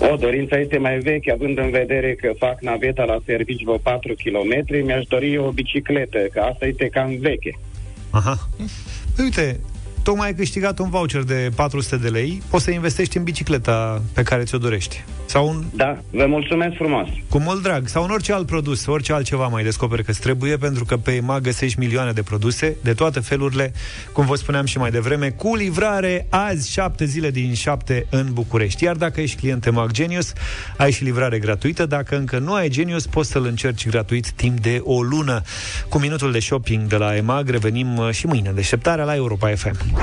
[0.00, 4.14] O, dorința este mai veche, având în vedere că fac naveta la servici vreo 4
[4.24, 7.58] km, mi-aș dori o bicicletă, că asta este cam veche.
[8.10, 8.48] Aha.
[9.16, 9.60] Păi Uite,
[10.08, 14.22] tocmai ai câștigat un voucher de 400 de lei, poți să investești în bicicleta pe
[14.22, 15.04] care ți-o dorești.
[15.26, 15.64] Sau un...
[15.74, 17.08] Da, vă mulțumesc frumos!
[17.28, 17.88] Cu mult drag.
[17.88, 21.42] Sau în orice alt produs, orice altceva mai descoperi că trebuie, pentru că pe EMAG
[21.42, 23.72] găsești milioane de produse, de toate felurile,
[24.12, 28.84] cum vă spuneam și mai devreme, cu livrare azi, 7 zile din 7 în București.
[28.84, 30.32] Iar dacă ești client EMAG Genius,
[30.76, 31.86] ai și livrare gratuită.
[31.86, 35.42] Dacă încă nu ai Genius, poți să-l încerci gratuit timp de o lună.
[35.88, 39.48] Cu minutul de shopping de la EMAG revenim uh, și mâine în deșteptarea la Europa
[39.54, 39.97] FM.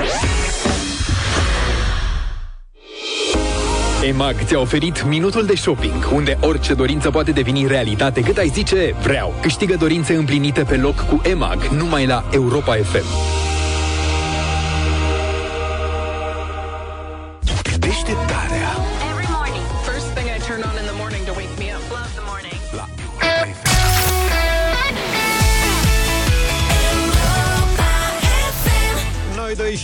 [4.06, 8.94] EMAG ți-a oferit minutul de shopping, unde orice dorință poate deveni realitate cât ai zice
[9.02, 9.34] vreau.
[9.40, 13.04] Câștigă dorințe împlinite pe loc cu EMAG, numai la Europa FM.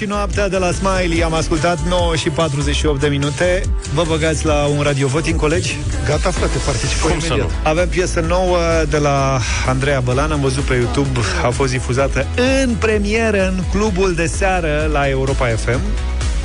[0.02, 3.62] Și noaptea de la Smiley Am ascultat 9 și 48 de minute
[3.94, 5.76] Vă băgați la un radio voting, colegi?
[6.06, 7.48] Gata, frate, participăm Cum să imediat.
[7.50, 7.56] nu?
[7.70, 12.26] Avem piesă nouă de la Andreea Bălan Am văzut pe YouTube, a fost difuzată
[12.62, 15.80] în premieră în clubul de seară la Europa FM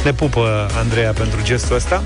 [0.07, 2.03] Ne pupă Andreea pentru gestul ăsta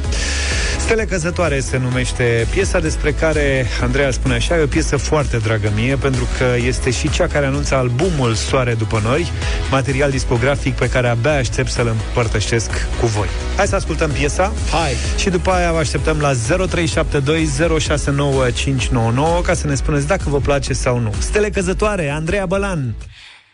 [0.80, 5.72] Stele Căzătoare se numește piesa despre care Andreea spune așa, e o piesă foarte dragă
[5.76, 9.32] mie, pentru că este și cea care anunță albumul Soare după noi,
[9.72, 13.28] material discografic pe care abia aștept să-l împărtășesc cu voi.
[13.56, 14.54] Hai să ascultăm piesa.
[14.72, 14.96] Hai!
[15.18, 16.36] Și după aia vă așteptăm la 0372069599
[19.44, 21.14] ca să ne spuneți dacă vă place sau nu.
[21.20, 22.96] Stele Căzătoare, Andreea Bălan.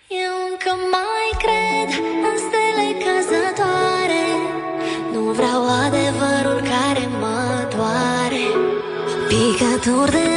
[0.07, 1.89] Eu încă mai cred
[2.29, 3.36] în stele căzătoare Nu
[5.37, 8.45] vreau adevărul care mă doare.
[9.27, 10.36] Picături de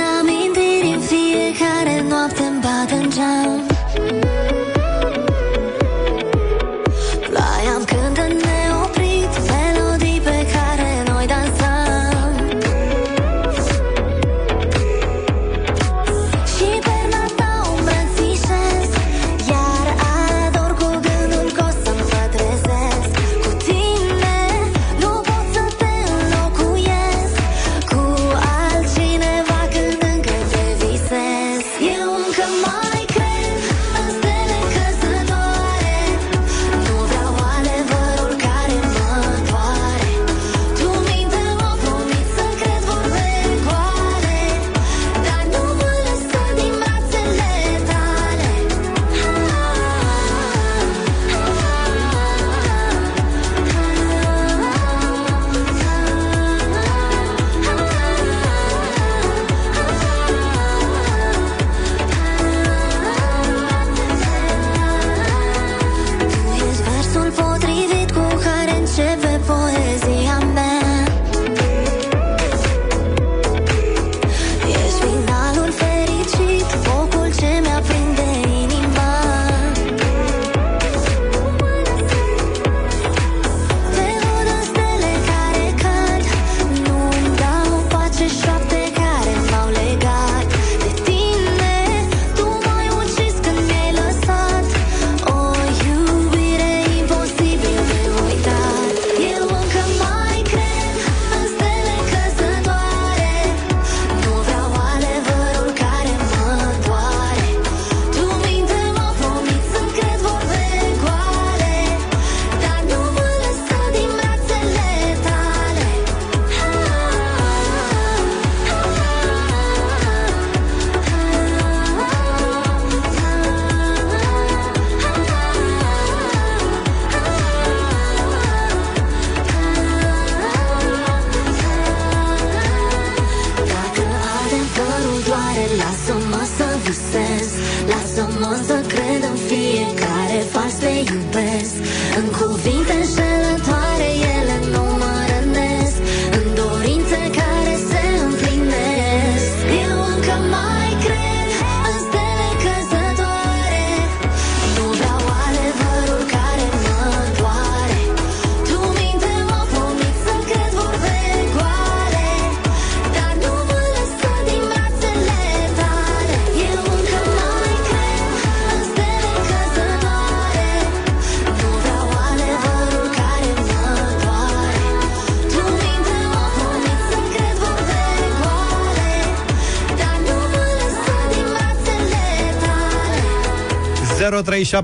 [184.71, 184.75] 0372069599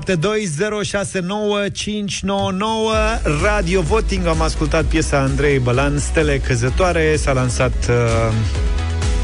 [3.43, 8.33] Radio Voting Am ascultat piesa Andrei Bălan Stele Căzătoare S-a lansat uh,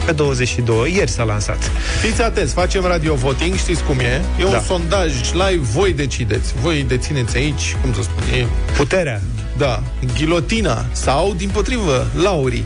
[0.05, 4.21] pe 22 Ieri s-a lansat Fiți atenți, facem radio voting, știți cum e?
[4.39, 4.59] E un Da.
[4.59, 6.53] sondaj live, voi decideți.
[6.61, 8.45] Voi dețineți aici, cum să spun, e...
[8.77, 9.21] Puterea.
[9.57, 9.83] Da,
[10.17, 12.65] ghilotina sau, din potrivă, laurii.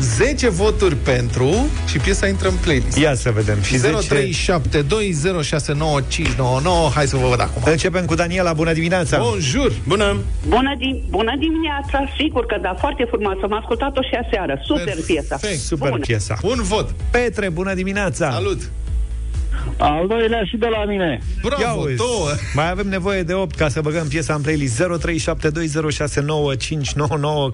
[0.00, 1.50] 10 voturi pentru
[1.86, 2.98] și piesa intră în playlist.
[2.98, 3.80] Ia să vedem și 0372069599
[6.94, 7.62] Hai să vă văd acum.
[7.64, 10.16] Începem cu Daniela, bună dimineața Bonjour Bună
[10.48, 13.40] Bună, di- bună dimineața, sigur că da, foarte frumoasă.
[13.42, 14.60] Am ascultat-o și aseară.
[14.64, 15.38] Super piesa.
[15.56, 16.00] Super Bună.
[16.00, 18.70] piesa Un vot Petre, bună dimineața Salut
[19.78, 21.20] Al doilea și de la mine.
[21.42, 21.96] Bravo, Ia uzi.
[21.96, 24.88] două Mai avem nevoie de 8 ca să băgăm piesa în playlist 0372069599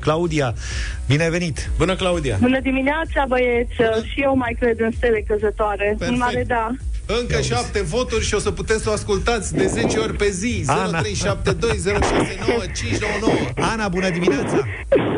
[0.01, 0.55] Claudia,
[1.07, 3.75] bine venit Bună, Claudia Bună dimineața, băieți!
[4.13, 5.85] Și eu mai cred în stele căzătoare.
[5.85, 6.11] Perfect.
[6.11, 6.71] Un mare da.
[7.07, 10.65] Încă șapte voturi și o să puteți să o ascultați de 10 ori pe zi.
[10.67, 11.01] Ana.
[11.03, 11.07] 0372069599.
[13.57, 14.57] Ana, bună dimineața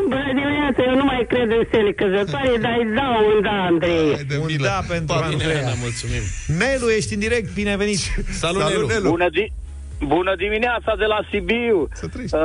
[0.09, 4.13] Bună dimineața, eu nu mai cred în stele căzătoare, dar îi dau un da, Andrei.
[4.13, 4.63] Hai de Un milă.
[4.67, 5.57] da pentru Pa, Andreea.
[5.57, 6.21] Bine, Ana, mulțumim
[6.61, 7.99] Nelu, ești în direct, bine venit
[8.31, 9.09] Salut, Salut, Nelu Nelu.
[9.09, 9.51] Bună, di-
[9.99, 11.87] bună dimineața de la Sibiu.
[11.93, 12.35] Să trăiești.
[12.35, 12.41] Uh,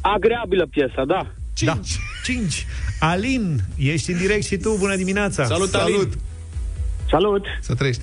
[0.00, 1.26] agreabilă piesa, da.
[1.64, 1.78] Da,
[2.24, 2.66] 5
[3.00, 6.12] Alin, ești în direct și tu, bună dimineața Salut, Alin Salut.
[7.10, 7.44] Salut.
[7.60, 8.02] Să trăiești.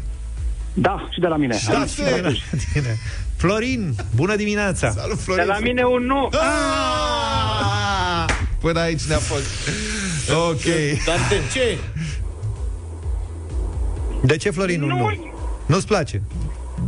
[0.74, 1.57] Da, și de la mine.
[1.57, 2.03] Șase.
[2.03, 2.30] De la
[2.74, 2.97] tine.
[3.38, 5.45] Florin, bună dimineața Salut, De Florin.
[5.45, 6.30] la mine un nu.
[6.32, 8.26] Ah!
[8.59, 9.45] Până aici ne-a fost.
[10.47, 10.63] Ok.
[11.05, 11.78] Dar de ce?
[14.24, 15.34] De ce Florin un nu?
[15.65, 16.22] Nu-ți place?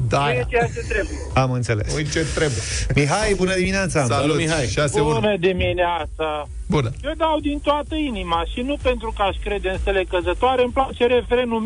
[0.08, 1.18] Da, Nu e ceea ce trebuie.
[1.34, 2.60] Am înțeles Uite ce trebuie.
[2.96, 4.68] Mihai, bună dimineața Salut, Mihai.
[4.68, 6.48] 6 1 Bună dimineața!
[6.68, 6.92] Bună.
[7.04, 10.72] Eu dau din toată inima și nu pentru că aș crede în stele căzătoare, îmi
[10.74, 11.60] place refrenul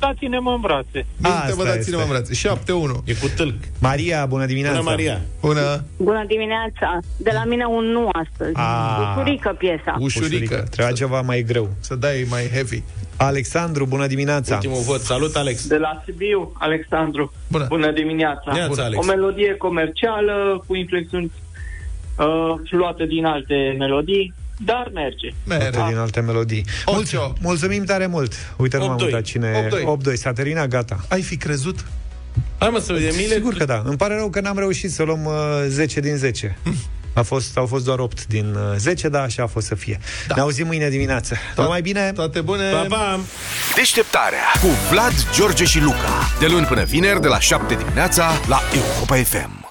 [0.00, 1.06] Minte-mă, dați-ne-mă în brațe.
[1.22, 2.34] Asta Minte, vă dați-ne-mă în brațe.
[2.34, 5.84] 7 1 E cu tâlc Maria, bună dimineața Bună, Maria Bună.
[5.96, 8.56] Bună dimineața, de la mine un nu astăzi.
[8.56, 9.16] Ah.
[9.16, 9.96] Ușurică piesa.
[9.98, 10.66] Ușurică.
[10.70, 12.82] Trebuia ceva mai greu Să dai mai heavy.
[13.16, 17.32] Alexandru, bună dimineața Ultimul vot, salut, Alex De la Sibiu, Alexandru.
[17.48, 17.66] Bună.
[17.68, 18.52] Bună dimineața.
[18.52, 18.82] Neața, Bună.
[18.82, 19.06] Alex.
[19.06, 21.32] O melodie comercială cu inflexiuni
[22.18, 24.34] uh, luate din alte melodii,
[24.64, 25.28] dar merge.
[25.46, 26.64] Merge din alte melodii.
[26.86, 28.32] Mulțumim, mulțumim tare mult.
[28.56, 29.00] Uite, nu m-am 8-2.
[29.00, 29.68] uitat cine...
[30.08, 30.12] 8-2.
[30.12, 30.14] 8-2.
[30.14, 31.04] S-a terminat, gata.
[31.08, 31.84] Ai fi crezut?
[32.58, 33.82] Hai mă să vedem Mile Sigur că da.
[33.84, 35.32] Îmi pare rău că n-am reușit să luăm uh,
[35.68, 36.58] 10 din 10.
[37.12, 39.98] A fost, au fost doar 8 din uh, 10, dar așa a fost să fie.
[40.26, 40.34] Da.
[40.34, 41.36] Ne auzim mâine dimineață.
[41.54, 42.12] Tot mai bine?
[42.14, 42.70] Toate bune!
[42.70, 43.20] Pa, pa!
[43.74, 46.30] Deșteptarea cu Vlad, George și Luca.
[46.40, 49.66] De luni până vineri, de la 7 dimineața, la Europa FM.